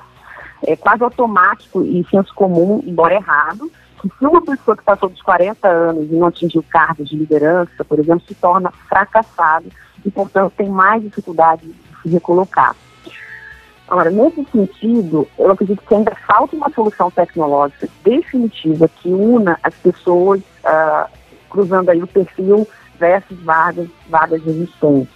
É 0.66 0.76
quase 0.76 1.02
automático 1.02 1.82
e 1.82 2.06
senso 2.10 2.32
comum, 2.34 2.82
embora 2.86 3.14
errado, 3.14 3.70
que 4.08 4.18
se 4.18 4.26
uma 4.26 4.42
pessoa 4.42 4.76
que 4.76 4.84
passou 4.84 5.08
dos 5.08 5.22
40 5.22 5.66
anos 5.66 6.10
e 6.10 6.14
não 6.14 6.26
atingiu 6.26 6.62
cargos 6.68 7.08
de 7.08 7.16
liderança, 7.16 7.84
por 7.84 7.98
exemplo, 7.98 8.22
se 8.26 8.34
torna 8.34 8.70
fracassado 8.88 9.66
e, 10.04 10.10
portanto, 10.10 10.52
tem 10.56 10.68
mais 10.68 11.02
dificuldade 11.02 11.66
de 11.66 12.02
se 12.02 12.08
recolocar. 12.08 12.76
Agora, 13.88 14.10
nesse 14.10 14.44
sentido, 14.50 15.26
eu 15.38 15.50
acredito 15.50 15.82
que 15.86 15.94
ainda 15.94 16.14
falta 16.26 16.56
uma 16.56 16.70
solução 16.70 17.10
tecnológica 17.10 17.88
definitiva 18.02 18.88
que 18.88 19.08
una 19.08 19.58
as 19.62 19.74
pessoas, 19.74 20.40
uh, 20.40 21.08
cruzando 21.50 21.90
aí 21.90 22.02
o 22.02 22.06
perfil 22.06 22.66
versus 22.98 23.38
vagas, 23.42 23.88
vagas 24.08 24.46
existentes. 24.46 25.14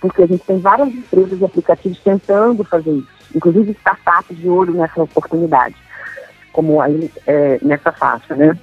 Porque 0.00 0.22
a 0.22 0.26
gente 0.26 0.44
tem 0.44 0.58
várias 0.58 0.88
empresas 0.88 1.40
e 1.40 1.44
aplicativos 1.44 1.98
tentando 2.00 2.62
fazer 2.64 2.90
isso, 2.90 3.08
inclusive 3.34 3.72
startups 3.72 4.36
de 4.36 4.48
olho 4.48 4.74
nessa 4.74 5.02
oportunidade, 5.02 5.76
como 6.52 6.80
aí 6.80 7.10
é, 7.26 7.58
nessa 7.62 7.92
faixa, 7.92 8.34
né? 8.34 8.56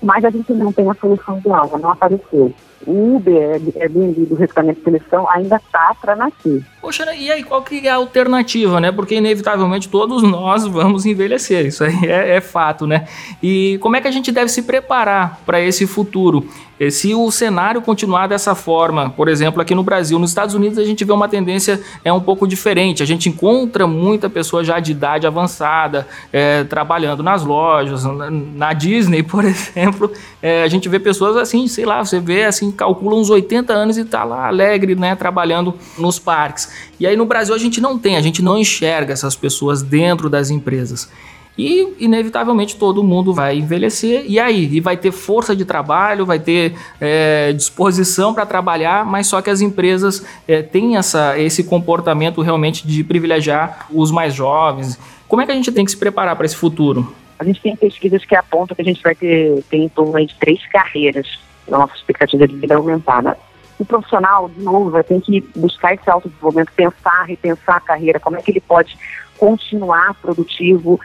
Mas 0.00 0.24
a 0.24 0.30
gente 0.30 0.52
não 0.52 0.72
tem 0.72 0.84
uma 0.84 0.94
solução 0.94 1.38
ideal, 1.38 1.70
não 1.78 1.90
apareceu 1.90 2.54
o 2.86 3.16
Uber, 3.16 3.60
Airbnb 3.76 4.26
do 4.26 4.34
recrutamento 4.34 4.78
de 4.78 4.84
seleção 4.84 5.28
ainda 5.30 5.56
está 5.56 5.94
para 6.00 6.14
nascer. 6.14 6.64
Poxa, 6.80 7.12
e 7.14 7.30
aí 7.30 7.42
qual 7.42 7.62
que 7.62 7.86
é 7.86 7.90
a 7.90 7.96
alternativa, 7.96 8.80
né? 8.80 8.92
Porque 8.92 9.16
inevitavelmente 9.16 9.88
todos 9.88 10.22
nós 10.22 10.64
vamos 10.66 11.04
envelhecer, 11.04 11.66
isso 11.66 11.82
aí 11.82 12.06
é, 12.06 12.36
é 12.36 12.40
fato, 12.40 12.86
né? 12.86 13.06
E 13.42 13.78
como 13.80 13.96
é 13.96 14.00
que 14.00 14.06
a 14.06 14.12
gente 14.12 14.30
deve 14.30 14.48
se 14.48 14.62
preparar 14.62 15.40
para 15.44 15.60
esse 15.60 15.86
futuro? 15.86 16.48
Se 16.92 17.12
o 17.12 17.28
cenário 17.32 17.82
continuar 17.82 18.28
dessa 18.28 18.54
forma, 18.54 19.10
por 19.10 19.28
exemplo, 19.28 19.60
aqui 19.60 19.74
no 19.74 19.82
Brasil, 19.82 20.16
nos 20.16 20.30
Estados 20.30 20.54
Unidos 20.54 20.78
a 20.78 20.84
gente 20.84 21.04
vê 21.04 21.12
uma 21.12 21.28
tendência 21.28 21.80
é 22.04 22.12
um 22.12 22.20
pouco 22.20 22.46
diferente. 22.46 23.02
A 23.02 23.06
gente 23.06 23.28
encontra 23.28 23.84
muita 23.84 24.30
pessoa 24.30 24.62
já 24.62 24.78
de 24.78 24.92
idade 24.92 25.26
avançada 25.26 26.06
é, 26.32 26.62
trabalhando 26.62 27.20
nas 27.20 27.44
lojas, 27.44 28.04
na, 28.04 28.30
na 28.30 28.72
Disney, 28.72 29.24
por 29.24 29.42
exemplo, 29.44 30.12
é, 30.40 30.62
a 30.62 30.68
gente 30.68 30.88
vê 30.88 31.00
pessoas 31.00 31.36
assim, 31.36 31.66
sei 31.66 31.84
lá, 31.84 32.04
você 32.04 32.20
vê 32.20 32.44
assim 32.44 32.70
calcula 32.70 33.16
uns 33.16 33.28
80 33.28 33.72
anos 33.72 33.98
e 33.98 34.02
está 34.02 34.22
lá 34.22 34.46
alegre, 34.46 34.94
né, 34.94 35.16
trabalhando 35.16 35.74
nos 35.98 36.20
parques. 36.20 36.67
E 36.98 37.06
aí 37.06 37.16
no 37.16 37.26
Brasil 37.26 37.54
a 37.54 37.58
gente 37.58 37.80
não 37.80 37.98
tem, 37.98 38.16
a 38.16 38.20
gente 38.20 38.42
não 38.42 38.58
enxerga 38.58 39.12
essas 39.12 39.36
pessoas 39.36 39.82
dentro 39.82 40.28
das 40.28 40.50
empresas. 40.50 41.08
e 41.56 41.94
inevitavelmente 41.98 42.76
todo 42.76 43.02
mundo 43.02 43.34
vai 43.34 43.58
envelhecer 43.58 44.24
e 44.28 44.38
aí 44.38 44.76
e 44.76 44.80
vai 44.80 44.96
ter 44.96 45.10
força 45.10 45.56
de 45.56 45.64
trabalho, 45.64 46.24
vai 46.24 46.38
ter 46.38 46.74
é, 47.00 47.52
disposição 47.52 48.32
para 48.32 48.46
trabalhar, 48.46 49.04
mas 49.04 49.26
só 49.26 49.42
que 49.42 49.50
as 49.50 49.60
empresas 49.60 50.24
é, 50.46 50.62
têm 50.62 50.96
essa, 50.96 51.36
esse 51.36 51.64
comportamento 51.64 52.40
realmente 52.42 52.86
de 52.86 53.02
privilegiar 53.02 53.86
os 53.90 54.12
mais 54.12 54.34
jovens. 54.34 54.96
Como 55.26 55.42
é 55.42 55.46
que 55.46 55.50
a 55.50 55.54
gente 55.54 55.72
tem 55.72 55.84
que 55.84 55.90
se 55.90 55.96
preparar 55.96 56.36
para 56.36 56.46
esse 56.46 56.56
futuro? 56.56 57.12
A 57.38 57.44
gente 57.44 57.60
tem 57.60 57.74
pesquisas 57.74 58.24
que 58.24 58.36
apontam 58.36 58.76
que 58.76 58.82
a 58.82 58.84
gente 58.84 59.02
vai 59.02 59.16
ter, 59.16 59.62
ter 59.68 59.78
em 59.78 59.88
torno 59.88 60.24
de 60.24 60.34
três 60.36 60.64
carreiras 60.70 61.26
nossa 61.70 61.94
expectativa 61.94 62.46
de 62.46 62.56
vida 62.56 62.74
aumentada. 62.76 63.36
O 63.78 63.84
profissional, 63.84 64.48
de 64.48 64.60
novo, 64.60 64.90
vai 64.90 65.04
ter 65.04 65.20
que 65.20 65.40
buscar 65.54 65.94
esse 65.94 66.10
autodesenvolvimento, 66.10 66.72
pensar, 66.74 67.24
repensar 67.24 67.76
a 67.76 67.80
carreira, 67.80 68.18
como 68.18 68.36
é 68.36 68.42
que 68.42 68.50
ele 68.50 68.60
pode 68.60 68.98
continuar 69.38 70.14
produtivo, 70.14 70.98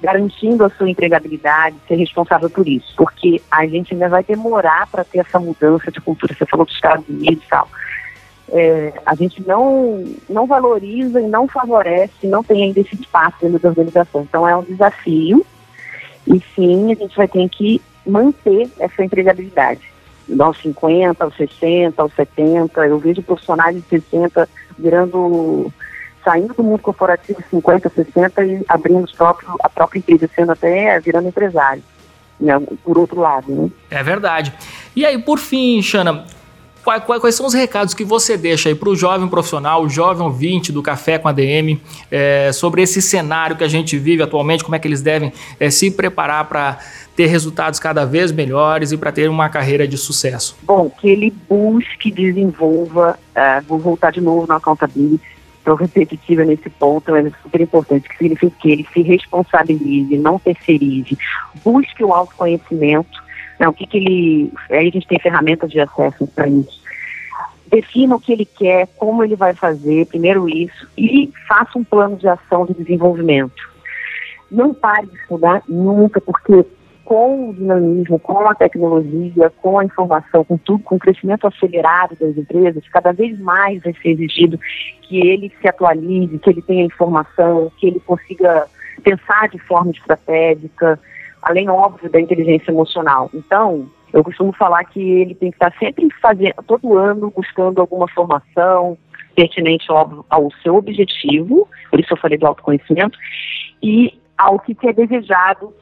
garantindo 0.00 0.64
a 0.64 0.70
sua 0.70 0.88
empregabilidade, 0.88 1.76
ser 1.86 1.96
responsável 1.96 2.48
por 2.48 2.66
isso. 2.66 2.94
Porque 2.96 3.42
a 3.50 3.66
gente 3.66 3.92
ainda 3.92 4.08
vai 4.08 4.24
demorar 4.24 4.86
para 4.86 5.04
ter 5.04 5.18
essa 5.18 5.38
mudança 5.38 5.90
de 5.90 6.00
cultura. 6.00 6.34
Você 6.34 6.46
falou 6.46 6.64
dos 6.64 6.74
Estados 6.74 7.06
Unidos 7.08 7.44
e 7.44 7.48
tal. 7.48 7.68
É, 8.50 8.94
a 9.04 9.14
gente 9.14 9.46
não, 9.46 10.04
não 10.28 10.46
valoriza 10.46 11.20
e 11.20 11.28
não 11.28 11.46
favorece, 11.46 12.26
não 12.26 12.42
tem 12.42 12.64
ainda 12.64 12.80
esse 12.80 12.94
espaço 12.94 13.36
dentro 13.42 13.58
da 13.58 13.68
organização. 13.68 14.22
Então 14.22 14.48
é 14.48 14.56
um 14.56 14.62
desafio 14.62 15.44
e 16.26 16.42
sim, 16.54 16.92
a 16.92 16.94
gente 16.94 17.16
vai 17.16 17.28
ter 17.28 17.46
que 17.48 17.80
manter 18.06 18.70
essa 18.78 19.04
empregabilidade. 19.04 19.87
Aos 20.38 20.58
50, 20.58 21.24
aos 21.24 21.36
60, 21.36 22.02
aos 22.02 22.12
70, 22.14 22.86
eu 22.86 22.98
vejo 22.98 23.22
profissionais 23.22 23.76
de 23.76 23.82
60 23.82 24.48
virando, 24.78 25.72
saindo 26.24 26.54
do 26.54 26.62
mundo 26.62 26.80
corporativo 26.80 27.42
50, 27.50 27.88
60 27.88 28.44
e 28.44 28.64
abrindo 28.68 29.10
próprio, 29.16 29.54
a 29.62 29.68
própria 29.68 29.98
empresa, 29.98 30.28
sendo 30.34 30.52
até 30.52 31.00
virando 31.00 31.28
empresário. 31.28 31.82
Né, 32.40 32.52
por 32.84 32.96
outro 32.96 33.20
lado, 33.20 33.50
né? 33.52 33.68
É 33.90 34.00
verdade. 34.00 34.54
E 34.94 35.04
aí, 35.04 35.18
por 35.18 35.40
fim, 35.40 35.82
Xana, 35.82 36.24
Quais, 36.84 37.34
são 37.34 37.46
os 37.46 37.54
recados 37.54 37.92
que 37.92 38.04
você 38.04 38.36
deixa 38.36 38.68
aí 38.68 38.74
para 38.74 38.88
o 38.88 38.96
jovem 38.96 39.28
profissional, 39.28 39.82
o 39.82 39.88
jovem 39.88 40.22
ouvinte 40.22 40.72
do 40.72 40.82
Café 40.82 41.18
com 41.18 41.28
a 41.28 41.32
DM, 41.32 41.80
é, 42.10 42.50
sobre 42.52 42.82
esse 42.82 43.02
cenário 43.02 43.56
que 43.56 43.64
a 43.64 43.68
gente 43.68 43.98
vive 43.98 44.22
atualmente, 44.22 44.64
como 44.64 44.74
é 44.74 44.78
que 44.78 44.88
eles 44.88 45.02
devem 45.02 45.32
é, 45.60 45.70
se 45.70 45.90
preparar 45.90 46.46
para 46.46 46.78
ter 47.18 47.26
resultados 47.26 47.80
cada 47.80 48.04
vez 48.04 48.30
melhores 48.30 48.92
e 48.92 48.96
para 48.96 49.10
ter 49.10 49.28
uma 49.28 49.48
carreira 49.48 49.88
de 49.88 49.98
sucesso? 49.98 50.56
Bom, 50.62 50.88
que 50.88 51.08
ele 51.08 51.34
busque, 51.48 52.12
desenvolva, 52.12 53.18
uh, 53.36 53.64
vou 53.66 53.78
voltar 53.78 54.12
de 54.12 54.20
novo 54.20 54.46
na 54.46 54.56
accountability, 54.56 55.20
estou 55.58 55.74
repetitiva 55.74 56.44
nesse 56.44 56.70
ponto, 56.70 57.10
mas 57.10 57.26
é 57.26 57.32
super 57.42 57.60
importante, 57.60 58.08
que 58.08 58.16
significa 58.16 58.52
que 58.60 58.70
ele 58.70 58.86
se 58.92 59.02
responsabilize, 59.02 60.16
não 60.16 60.38
terceirize, 60.38 61.18
busque 61.64 62.04
o 62.04 62.12
autoconhecimento, 62.12 63.20
não, 63.58 63.70
o 63.70 63.72
que, 63.72 63.86
que 63.86 63.98
ele. 63.98 64.52
Aí 64.70 64.88
a 64.88 64.90
gente 64.90 65.06
tem 65.06 65.18
ferramentas 65.18 65.70
de 65.70 65.80
acesso 65.80 66.26
para 66.28 66.48
isso. 66.48 66.80
Defina 67.66 68.16
o 68.16 68.20
que 68.20 68.32
ele 68.32 68.46
quer, 68.46 68.88
como 68.96 69.22
ele 69.22 69.36
vai 69.36 69.52
fazer, 69.52 70.06
primeiro 70.06 70.48
isso, 70.48 70.88
e 70.96 71.30
faça 71.46 71.78
um 71.78 71.84
plano 71.84 72.16
de 72.16 72.26
ação 72.26 72.64
de 72.64 72.72
desenvolvimento. 72.72 73.68
Não 74.50 74.72
pare 74.72 75.06
de 75.06 75.16
estudar 75.16 75.62
nunca, 75.68 76.20
porque 76.20 76.64
com 77.04 77.50
o 77.50 77.54
dinamismo, 77.54 78.18
com 78.18 78.46
a 78.48 78.54
tecnologia, 78.54 79.50
com 79.62 79.78
a 79.78 79.84
informação, 79.84 80.44
com 80.44 80.58
tudo, 80.58 80.82
com 80.82 80.96
o 80.96 80.98
crescimento 80.98 81.46
acelerado 81.46 82.14
das 82.20 82.36
empresas, 82.36 82.86
cada 82.90 83.12
vez 83.12 83.38
mais 83.38 83.82
vai 83.82 83.94
ser 83.94 84.10
exigido 84.10 84.60
que 85.02 85.18
ele 85.26 85.50
se 85.58 85.66
atualize, 85.66 86.38
que 86.38 86.50
ele 86.50 86.60
tenha 86.60 86.84
informação, 86.84 87.72
que 87.78 87.86
ele 87.86 88.00
consiga 88.00 88.66
pensar 89.02 89.48
de 89.48 89.58
forma 89.58 89.90
estratégica, 89.90 91.00
além, 91.42 91.68
óbvio, 91.68 92.10
da 92.10 92.20
inteligência 92.20 92.70
emocional. 92.70 93.30
Então, 93.32 93.86
eu 94.12 94.24
costumo 94.24 94.52
falar 94.52 94.84
que 94.84 95.00
ele 95.00 95.34
tem 95.34 95.50
que 95.50 95.56
estar 95.56 95.72
sempre 95.78 96.08
fazendo, 96.20 96.54
todo 96.66 96.96
ano, 96.96 97.32
buscando 97.34 97.80
alguma 97.80 98.08
formação 98.08 98.96
pertinente, 99.34 99.90
óbvio, 99.92 100.24
ao 100.28 100.50
seu 100.62 100.76
objetivo, 100.76 101.68
por 101.90 102.00
isso 102.00 102.12
eu 102.12 102.16
falei 102.16 102.36
do 102.36 102.46
autoconhecimento, 102.46 103.16
e 103.82 104.18
ao 104.36 104.58
que 104.58 104.76
é 104.88 104.92
desejado 104.92 105.72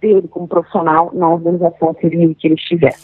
dele 0.00 0.28
como 0.28 0.46
profissional 0.46 1.10
na 1.14 1.28
organização 1.28 1.96
ele, 2.02 2.34
que 2.34 2.46
ele 2.46 2.54
estiver. 2.54 2.94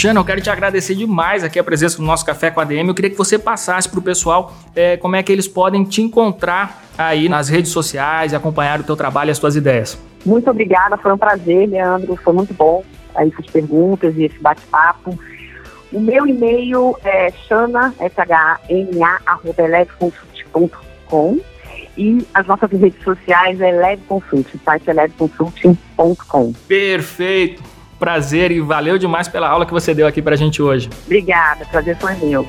Xana, 0.00 0.18
eu 0.18 0.24
quero 0.24 0.40
te 0.40 0.48
agradecer 0.48 0.94
demais 0.94 1.44
aqui 1.44 1.58
a 1.58 1.62
presença 1.62 2.00
no 2.00 2.06
nosso 2.06 2.24
Café 2.24 2.50
com 2.50 2.58
a 2.58 2.64
DM. 2.64 2.88
Eu 2.88 2.94
queria 2.94 3.10
que 3.10 3.18
você 3.18 3.38
passasse 3.38 3.86
para 3.86 3.98
o 3.98 4.02
pessoal 4.02 4.50
é, 4.74 4.96
como 4.96 5.14
é 5.14 5.22
que 5.22 5.30
eles 5.30 5.46
podem 5.46 5.84
te 5.84 6.00
encontrar 6.00 6.84
aí 6.96 7.28
nas 7.28 7.50
redes 7.50 7.70
sociais 7.70 8.32
e 8.32 8.34
acompanhar 8.34 8.80
o 8.80 8.82
teu 8.82 8.96
trabalho 8.96 9.28
e 9.28 9.32
as 9.32 9.38
tuas 9.38 9.56
ideias. 9.56 10.00
Muito 10.24 10.48
obrigada, 10.48 10.96
foi 10.96 11.12
um 11.12 11.18
prazer, 11.18 11.68
Leandro, 11.68 12.16
foi 12.16 12.32
muito 12.32 12.54
bom 12.54 12.82
aí 13.14 13.30
essas 13.30 13.44
perguntas 13.52 14.16
e 14.16 14.24
esse 14.24 14.38
bate-papo. 14.38 15.18
O 15.92 16.00
meu 16.00 16.26
e-mail 16.26 16.96
é 17.04 17.30
chana, 17.46 17.94
e 21.98 22.26
as 22.32 22.46
nossas 22.46 22.70
redes 22.70 23.04
sociais 23.04 23.60
é 23.60 23.70
Leve 23.70 24.00
Consult, 24.08 24.48
o 24.54 24.60
site 24.64 24.88
é 24.88 24.94
leveconsulting.com. 24.94 26.54
Perfeito! 26.66 27.79
Prazer 28.00 28.50
e 28.50 28.60
valeu 28.60 28.98
demais 28.98 29.28
pela 29.28 29.48
aula 29.48 29.66
que 29.66 29.72
você 29.72 29.94
deu 29.94 30.06
aqui 30.06 30.22
pra 30.22 30.34
gente 30.34 30.60
hoje. 30.62 30.88
Obrigada, 31.04 31.66
prazer 31.66 31.96
foi 31.98 32.14
meu. 32.14 32.48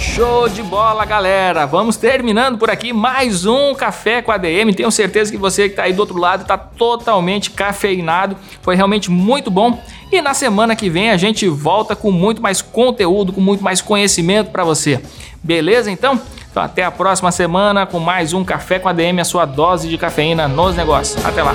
Show 0.00 0.48
de 0.48 0.62
bola, 0.62 1.04
galera! 1.04 1.66
Vamos 1.66 1.94
terminando 1.94 2.56
por 2.56 2.70
aqui 2.70 2.90
mais 2.90 3.44
um 3.44 3.74
Café 3.74 4.22
com 4.22 4.32
a 4.32 4.38
DM. 4.38 4.72
Tenho 4.72 4.90
certeza 4.90 5.30
que 5.30 5.36
você 5.36 5.64
que 5.64 5.74
está 5.74 5.82
aí 5.82 5.92
do 5.92 6.00
outro 6.00 6.16
lado 6.16 6.40
está 6.40 6.56
totalmente 6.56 7.50
cafeinado. 7.50 8.34
Foi 8.62 8.74
realmente 8.74 9.10
muito 9.10 9.50
bom. 9.50 9.78
E 10.10 10.22
na 10.22 10.32
semana 10.32 10.74
que 10.74 10.88
vem 10.88 11.10
a 11.10 11.18
gente 11.18 11.46
volta 11.46 11.94
com 11.94 12.10
muito 12.10 12.40
mais 12.40 12.62
conteúdo, 12.62 13.30
com 13.30 13.42
muito 13.42 13.62
mais 13.62 13.82
conhecimento 13.82 14.50
para 14.50 14.64
você. 14.64 15.02
Beleza 15.42 15.90
então? 15.90 16.18
Então 16.50 16.62
até 16.62 16.82
a 16.82 16.90
próxima 16.90 17.30
semana 17.30 17.84
com 17.84 18.00
mais 18.00 18.32
um 18.32 18.42
Café 18.42 18.78
com 18.78 18.88
a 18.88 18.94
DM, 18.94 19.20
a 19.20 19.24
sua 19.24 19.44
dose 19.44 19.86
de 19.86 19.98
cafeína 19.98 20.48
nos 20.48 20.74
negócios. 20.74 21.22
Até 21.24 21.42
lá! 21.42 21.54